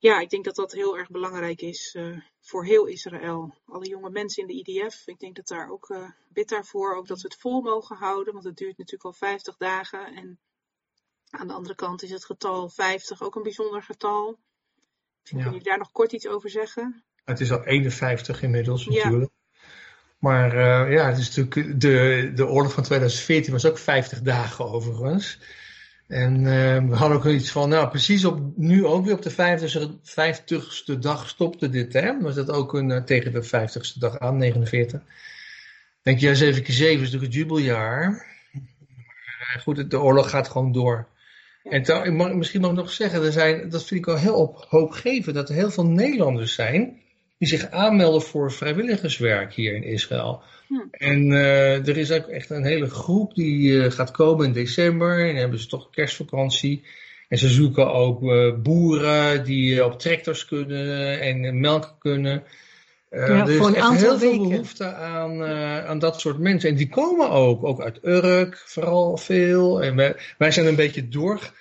ja, 0.04 0.20
ik 0.20 0.30
denk 0.30 0.46
dat 0.46 0.56
dat 0.56 0.72
heel 0.72 0.98
erg 0.98 1.10
belangrijk 1.10 1.62
is 1.62 1.96
uh, 1.98 2.18
voor 2.42 2.66
heel 2.66 2.86
Israël. 2.86 3.56
Alle 3.66 3.88
jonge 3.88 4.10
mensen 4.10 4.42
in 4.42 4.48
de 4.48 4.72
IDF, 4.72 5.08
ik 5.08 5.20
denk 5.20 5.36
dat 5.36 5.48
daar 5.48 5.70
ook 5.70 5.89
uh, 5.89 6.10
bid 6.28 6.50
daarvoor, 6.50 6.96
ook 6.96 7.08
dat 7.08 7.22
we 7.22 7.28
het 7.28 7.39
vol 7.39 7.62
mogen 7.62 7.96
houden, 7.96 8.34
want 8.34 8.46
het 8.46 8.58
duurt 8.58 8.78
natuurlijk 8.78 9.06
al 9.06 9.13
50 9.13 9.58
dagen. 9.58 10.16
En 10.16 10.39
aan 11.30 11.48
de 11.48 11.54
andere 11.54 11.76
kant 11.76 12.04
is 12.04 12.12
het 12.12 12.26
getal 12.26 12.70
50 12.70 13.22
ook 13.22 13.36
een 13.36 13.44
bijzonder 13.44 13.84
getal. 13.84 14.39
Ja. 15.24 15.44
Kun 15.44 15.54
je 15.54 15.63
daar 15.63 15.78
nog 15.78 15.92
kort 15.92 16.12
iets 16.12 16.28
over 16.28 16.50
zeggen? 16.50 17.04
Het 17.24 17.39
is 17.39 17.52
al 17.52 17.63
51 17.63 18.42
inmiddels 18.42 18.86
natuurlijk. 18.86 19.32
Ja. 19.52 19.60
Maar 20.18 20.56
uh, 20.56 20.94
ja, 20.94 21.08
het 21.08 21.18
is 21.18 21.36
natuurlijk 21.36 21.82
de, 21.82 22.32
de 22.36 22.48
oorlog 22.48 22.74
van 22.74 22.84
2014 22.84 23.52
was 23.52 23.66
ook 23.66 23.78
50 23.78 24.22
dagen 24.22 24.66
overigens. 24.66 25.39
En 26.08 26.36
uh, 26.36 26.89
we 26.89 26.96
hadden 26.96 27.18
ook 27.18 27.26
iets 27.26 27.52
van, 27.52 27.70
nou 27.70 27.89
precies 27.89 28.26
op, 28.26 28.39
nu 28.56 28.86
ook 28.86 29.06
weer 29.06 29.13
op 29.13 29.22
de 29.22 29.32
50ste, 29.32 31.00
dag 31.00 31.30
stopte 31.30 31.70
dit, 31.70 31.94
hè? 31.94 32.22
Was 32.22 32.36
dat 32.36 32.52
ook 32.52 32.74
een, 32.74 32.89
uh, 32.89 33.04
tegen 33.04 33.32
de 33.32 33.46
50ste 33.46 34.00
dag 34.00 34.20
aan, 34.20 34.38
49. 34.38 35.02
Denk 36.02 36.20
je, 36.20 36.28
ja, 36.28 36.34
7 36.34 36.63
keer 36.63 36.74
7 36.74 36.94
is 36.94 37.00
natuurlijk 37.00 37.32
het 37.32 37.34
jubeljaar. 37.34 38.26
Maar 39.39 39.60
goed, 39.62 39.92
de 39.92 40.00
oorlog 40.00 40.30
gaat 40.30 40.48
gewoon 40.48 40.72
door. 40.72 41.08
En 41.63 41.82
ik 42.06 42.13
mag, 42.13 42.34
misschien 42.34 42.62
mag 42.62 42.70
ik 42.70 42.76
nog 42.76 42.92
zeggen, 42.92 43.24
er 43.24 43.32
zijn, 43.32 43.70
dat 43.70 43.86
vind 43.86 44.00
ik 44.00 44.06
wel 44.06 44.18
heel 44.18 44.36
op, 44.36 44.66
hoopgevend, 44.70 45.36
dat 45.36 45.50
er 45.50 45.56
heel 45.56 45.72
veel 45.72 45.86
Nederlanders 45.86 46.54
zijn 46.54 47.03
die 47.43 47.60
zich 47.60 47.71
aanmelden 47.71 48.21
voor 48.21 48.51
vrijwilligerswerk 48.51 49.53
hier 49.53 49.75
in 49.75 49.84
Israël. 49.84 50.41
Hm. 50.67 50.75
En 50.91 51.32
uh, 51.32 51.88
er 51.88 51.97
is 51.97 52.12
ook 52.12 52.27
echt 52.27 52.49
een 52.49 52.63
hele 52.63 52.89
groep 52.89 53.36
die 53.36 53.71
uh, 53.71 53.91
gaat 53.91 54.12
komen 54.12 54.45
in 54.45 54.51
december. 54.51 55.19
En 55.19 55.27
dan 55.27 55.36
hebben 55.36 55.60
ze 55.60 55.67
toch 55.67 55.89
kerstvakantie. 55.89 56.84
En 57.29 57.38
ze 57.38 57.49
zoeken 57.49 57.93
ook 57.93 58.21
uh, 58.21 58.53
boeren 58.62 59.43
die 59.43 59.86
op 59.86 59.99
tractors 59.99 60.45
kunnen 60.45 61.19
en 61.19 61.60
melken 61.60 61.95
kunnen. 61.99 62.43
ja, 63.10 63.17
er 63.19 63.49
is 63.49 63.73
echt 63.73 64.01
heel 64.01 64.17
veel 64.17 64.49
behoefte 64.49 64.93
aan, 64.93 65.43
aan 65.86 65.99
dat 65.99 66.19
soort 66.19 66.39
mensen. 66.39 66.69
En 66.69 66.75
die 66.75 66.89
komen 66.89 67.29
ook, 67.29 67.63
ook 67.63 67.82
uit 67.82 67.99
Urk, 68.01 68.63
vooral 68.65 69.17
veel. 69.17 69.82
En 69.82 69.95
wij, 69.95 70.15
wij 70.38 70.51
zijn 70.51 70.67
een 70.67 70.75
beetje 70.75 71.10
door, 71.10 71.51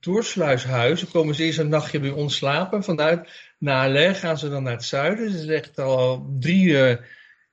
doorsluishuis. 0.00 1.00
Dan 1.00 1.10
komen 1.10 1.34
ze 1.34 1.44
eerst 1.44 1.58
een 1.58 1.68
nachtje 1.68 2.00
bij 2.00 2.10
ons 2.10 2.36
slapen. 2.36 2.84
Vanuit 2.84 3.28
Nale 3.62 4.14
gaan 4.14 4.38
ze 4.38 4.48
dan 4.48 4.62
naar 4.62 4.72
het 4.72 4.84
zuiden. 4.84 5.30
Ze 5.30 5.38
is 5.38 5.46
echt 5.46 5.78
al 5.78 6.26
drie 6.38 6.98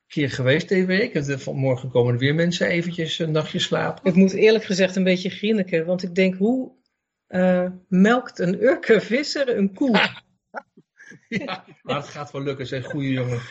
keer 0.08 0.30
geweest 0.30 0.69
deze 0.69 0.86
week. 0.86 1.13
En 1.13 1.39
vanmorgen 1.39 1.89
komen 1.89 2.13
er 2.13 2.19
weer 2.19 2.36
mensen 2.36 2.67
eventjes 2.67 3.19
een 3.19 3.32
nachtje 3.32 3.60
slapen. 3.60 4.06
Ik 4.06 4.15
moet 4.15 4.34
eerlijk 4.34 4.63
gezegd 4.63 4.95
een 4.95 5.04
beetje 5.04 5.30
grinniken. 5.30 5.86
Want 5.86 6.04
ik 6.04 6.15
denk, 6.15 6.36
hoe 6.36 6.72
uh, 7.30 7.65
melkt 7.88 8.39
een 8.39 8.63
Urke 8.63 9.02
visser 9.02 9.58
een 9.58 9.74
koe? 9.74 9.91
ja, 11.28 11.65
maar 11.82 11.95
het 11.95 12.08
gaat 12.08 12.32
wel 12.32 12.43
lukken, 12.43 12.67
zijn 12.67 12.84
goede 12.84 13.12
jongen. 13.12 13.41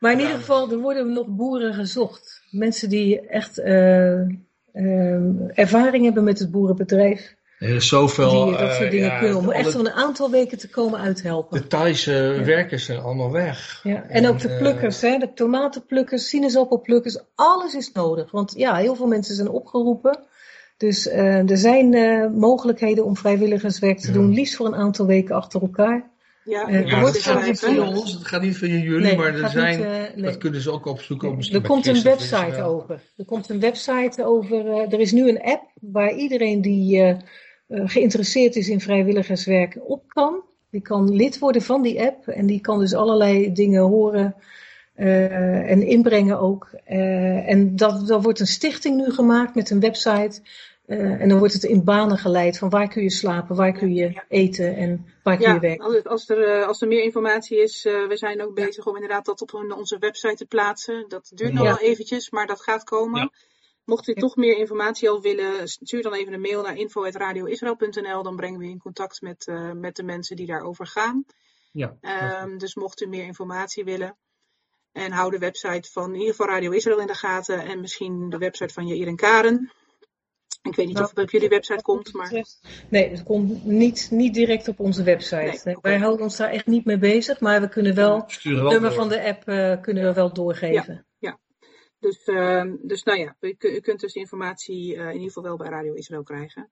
Maar 0.00 0.12
in 0.12 0.20
ieder 0.20 0.36
geval, 0.36 0.70
er 0.70 0.78
worden 0.78 1.12
nog 1.12 1.26
boeren 1.26 1.74
gezocht. 1.74 2.42
Mensen 2.50 2.88
die 2.88 3.20
echt 3.20 3.58
uh, 3.58 4.20
ervaring 5.54 6.04
hebben 6.04 6.24
met 6.24 6.38
het 6.38 6.50
boerenbedrijf. 6.50 7.36
Er 7.58 7.74
is 7.74 7.88
zoveel. 7.88 8.44
Die 8.44 8.56
dat 8.56 8.72
soort 8.72 8.84
uh, 8.84 8.90
dingen 8.90 9.10
ja, 9.10 9.18
kunnen. 9.18 9.36
Om 9.36 9.50
echt 9.50 9.72
wel 9.72 9.86
een 9.86 9.92
aantal 9.92 10.30
weken 10.30 10.58
te 10.58 10.68
komen 10.68 11.00
uithelpen. 11.00 11.60
De 11.60 11.66
Thaise 11.66 12.12
ja. 12.12 12.44
werkers 12.44 12.84
zijn 12.84 13.00
allemaal 13.00 13.32
weg. 13.32 13.80
Ja. 13.82 13.94
En, 13.94 14.08
en 14.08 14.28
ook 14.28 14.38
de 14.38 14.56
plukkers, 14.56 15.04
uh, 15.04 15.10
hè, 15.10 15.18
de 15.18 15.32
tomatenplukkers, 15.34 16.28
sinaasappelplukkers, 16.28 17.18
alles 17.34 17.74
is 17.74 17.92
nodig. 17.92 18.30
Want 18.30 18.52
ja, 18.56 18.76
heel 18.76 18.94
veel 18.94 19.06
mensen 19.06 19.34
zijn 19.34 19.48
opgeroepen. 19.48 20.18
Dus 20.76 21.06
uh, 21.06 21.50
er 21.50 21.56
zijn 21.56 21.90
mogelijkheden 22.38 23.04
om 23.04 23.16
vrijwilligerswerk 23.16 23.98
te 23.98 24.06
ja. 24.06 24.12
doen, 24.12 24.32
liefst 24.32 24.56
voor 24.56 24.66
een 24.66 24.74
aantal 24.74 25.06
weken 25.06 25.34
achter 25.34 25.60
elkaar. 25.60 26.10
Ja, 26.48 26.68
uh, 26.68 26.86
ja 26.86 27.00
dat 27.00 27.18
gaat 27.18 27.46
niet 27.46 27.58
via 27.58 27.88
ons, 27.88 28.12
het 28.12 28.26
gaat 28.26 28.42
niet 28.42 28.56
via 28.56 28.76
jullie, 28.76 29.06
nee, 29.06 29.16
maar 29.16 29.34
er 29.34 29.50
zijn, 29.50 29.78
niet, 29.78 29.86
uh, 29.86 29.92
nee. 29.92 30.24
dat 30.24 30.38
kunnen 30.38 30.60
ze 30.60 30.70
ook 30.70 30.86
opzoeken. 30.86 31.36
Nee. 31.36 31.50
Er 31.52 31.60
komt 31.60 31.86
een 31.86 32.02
website 32.02 32.62
over. 32.62 33.00
Er 33.16 33.24
komt 33.24 33.48
een 33.48 33.60
website 33.60 34.24
over. 34.24 34.66
Uh, 34.66 34.92
er 34.92 35.00
is 35.00 35.12
nu 35.12 35.28
een 35.28 35.42
app 35.42 35.62
waar 35.80 36.14
iedereen 36.14 36.62
die 36.62 36.98
uh, 36.98 37.14
geïnteresseerd 37.68 38.56
is 38.56 38.68
in 38.68 38.80
vrijwilligerswerk 38.80 39.78
op 39.82 40.02
kan. 40.08 40.42
Die 40.70 40.80
kan 40.80 41.14
lid 41.14 41.38
worden 41.38 41.62
van 41.62 41.82
die 41.82 42.02
app 42.02 42.28
en 42.28 42.46
die 42.46 42.60
kan 42.60 42.78
dus 42.78 42.94
allerlei 42.94 43.52
dingen 43.52 43.82
horen 43.82 44.34
uh, 44.96 45.70
en 45.70 45.82
inbrengen 45.82 46.38
ook. 46.38 46.70
Uh, 46.88 47.50
en 47.50 47.76
dat, 47.76 48.06
dat 48.06 48.22
wordt 48.22 48.40
een 48.40 48.46
stichting 48.46 48.96
nu 48.96 49.10
gemaakt 49.10 49.54
met 49.54 49.70
een 49.70 49.80
website. 49.80 50.40
en 50.86 51.28
dan 51.28 51.38
wordt 51.38 51.52
het 51.52 51.62
in 51.62 51.84
banen 51.84 52.18
geleid 52.18 52.58
van 52.58 52.70
waar 52.70 52.88
kun 52.88 53.02
je 53.02 53.10
slapen, 53.10 53.56
waar 53.56 53.72
kun 53.72 53.94
je 53.94 54.22
eten 54.28 54.76
en 54.76 55.06
waar 55.22 55.36
kun 55.36 55.46
ja, 55.46 55.54
je 55.54 55.60
werken. 55.60 55.84
Als, 55.84 56.04
als, 56.04 56.28
er, 56.28 56.64
als 56.64 56.82
er 56.82 56.88
meer 56.88 57.02
informatie 57.02 57.62
is, 57.62 57.82
we 57.82 58.16
zijn 58.16 58.42
ook 58.42 58.54
bezig 58.54 58.86
om 58.86 58.94
inderdaad 58.94 59.24
dat 59.24 59.42
op 59.42 59.54
onze 59.76 59.98
website 59.98 60.34
te 60.34 60.46
plaatsen. 60.46 61.04
Dat 61.08 61.32
duurt 61.34 61.52
nog 61.52 61.64
wel 61.64 61.78
eventjes, 61.78 62.30
maar 62.30 62.46
dat 62.46 62.62
gaat 62.62 62.84
komen. 62.84 63.30
Mocht 63.88 64.08
u 64.08 64.14
toch 64.14 64.36
meer 64.36 64.56
informatie 64.56 65.08
al 65.08 65.20
willen, 65.20 65.68
stuur 65.68 66.02
dan 66.02 66.12
even 66.12 66.32
een 66.32 66.40
mail 66.40 66.62
naar 66.62 66.76
info.radioisrael.nl. 66.76 68.22
Dan 68.22 68.36
brengen 68.36 68.58
we 68.58 68.68
in 68.68 68.78
contact 68.78 69.20
met, 69.20 69.46
uh, 69.46 69.72
met 69.72 69.96
de 69.96 70.02
mensen 70.02 70.36
die 70.36 70.46
daarover 70.46 70.86
gaan. 70.86 71.24
Ja, 71.72 71.96
um, 72.42 72.58
dus 72.58 72.74
mocht 72.74 73.00
u 73.00 73.06
meer 73.06 73.24
informatie 73.24 73.84
willen. 73.84 74.16
En 74.92 75.12
hou 75.12 75.30
de 75.30 75.38
website 75.38 75.90
van 75.92 76.08
in 76.08 76.18
ieder 76.18 76.34
geval 76.34 76.46
Radio 76.46 76.70
Israël 76.70 77.00
in 77.00 77.06
de 77.06 77.14
gaten. 77.14 77.64
En 77.64 77.80
misschien 77.80 78.30
de 78.30 78.38
website 78.38 78.74
van 78.74 78.86
Jair 78.86 79.06
en 79.06 79.16
Karen. 79.16 79.72
Ik 80.62 80.74
weet 80.74 80.86
niet 80.86 80.94
nou, 80.94 81.06
of 81.06 81.14
het 81.14 81.24
op 81.24 81.30
jullie 81.30 81.48
website 81.48 81.82
komt, 81.82 82.12
maar... 82.12 82.44
Nee, 82.88 83.10
het 83.10 83.22
komt 83.22 83.64
niet, 83.64 84.08
niet 84.10 84.34
direct 84.34 84.68
op 84.68 84.80
onze 84.80 85.02
website. 85.02 85.36
Nee, 85.36 85.60
nee, 85.64 85.76
okay. 85.76 85.92
Wij 85.92 86.00
houden 86.00 86.24
ons 86.24 86.36
daar 86.36 86.50
echt 86.50 86.66
niet 86.66 86.84
mee 86.84 86.98
bezig, 86.98 87.40
maar 87.40 87.60
we 87.60 87.68
kunnen 87.68 87.94
wel 87.94 88.16
het 88.16 88.44
nummer 88.44 88.92
van 88.92 89.08
de 89.08 89.24
app 89.24 89.48
uh, 89.48 89.80
kunnen 89.80 90.04
we 90.04 90.12
wel 90.12 90.32
doorgeven. 90.32 90.94
Ja. 90.94 91.06
Dus, 92.00 92.26
uh, 92.26 92.62
dus 92.82 93.02
nou 93.02 93.18
ja, 93.18 93.36
u, 93.40 93.56
u 93.58 93.80
kunt 93.80 94.00
dus 94.00 94.14
informatie 94.14 94.94
uh, 94.94 95.06
in 95.06 95.12
ieder 95.12 95.26
geval 95.26 95.42
wel 95.42 95.56
bij 95.56 95.68
Radio 95.68 95.92
Israël 95.92 96.22
krijgen. 96.22 96.70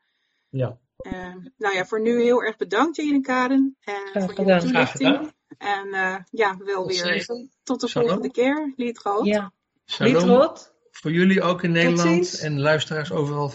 Ja. 0.48 0.78
Uh, 1.06 1.34
nou 1.56 1.74
ja, 1.74 1.84
voor 1.84 2.00
nu 2.00 2.22
heel 2.22 2.42
erg 2.42 2.56
bedankt 2.56 2.96
Jane 2.96 3.20
Karen. 3.20 3.76
En 3.80 4.22
voor 4.22 4.34
jullie 4.34 4.60
toelichting. 4.60 5.32
En 5.58 5.86
uh, 5.86 6.16
ja, 6.30 6.56
wel 6.64 6.86
weer 6.86 7.26
tot 7.62 7.80
de 7.80 7.88
Shalom. 7.88 8.08
volgende 8.08 8.32
keer. 8.32 8.72
Lietrot. 8.76 9.26
Ja. 9.26 9.52
Lietrot. 9.98 10.74
Voor 10.90 11.12
jullie 11.12 11.42
ook 11.42 11.62
in 11.62 11.72
Nederland 11.72 12.40
en 12.40 12.60
luisteraars 12.60 13.12
overal. 13.12 13.52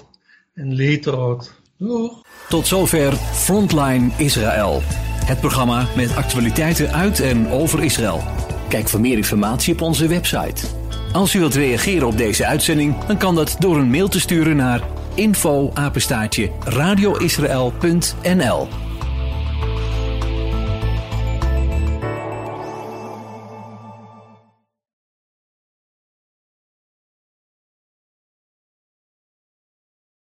En 0.54 0.74
Lietrot. 0.74 1.60
Doeg. 1.78 2.22
Tot 2.50 2.68
zover 2.68 3.14
Frontline 3.14 4.12
Israël. 4.18 4.80
Het 5.26 5.40
programma 5.40 5.88
met 5.96 6.16
actualiteiten 6.16 6.94
uit 6.94 7.20
en 7.20 7.48
over 7.48 7.84
Israël. 7.84 8.22
Kijk 8.70 8.88
voor 8.88 9.00
meer 9.00 9.18
informatie 9.18 9.74
op 9.74 9.82
onze 9.82 10.08
website 10.08 10.81
als 11.12 11.34
u 11.34 11.40
wilt 11.40 11.56
reageren 11.56 12.08
op 12.08 12.18
deze 12.18 12.46
uitzending, 12.46 13.06
dan 13.06 13.18
kan 13.18 13.36
dat 13.36 13.56
door 13.60 13.78
een 13.78 13.90
mail 13.90 14.08
te 14.08 14.20
sturen 14.20 14.56
naar 14.56 14.82
info 15.16 15.72
radioisrael.nl 16.64 18.68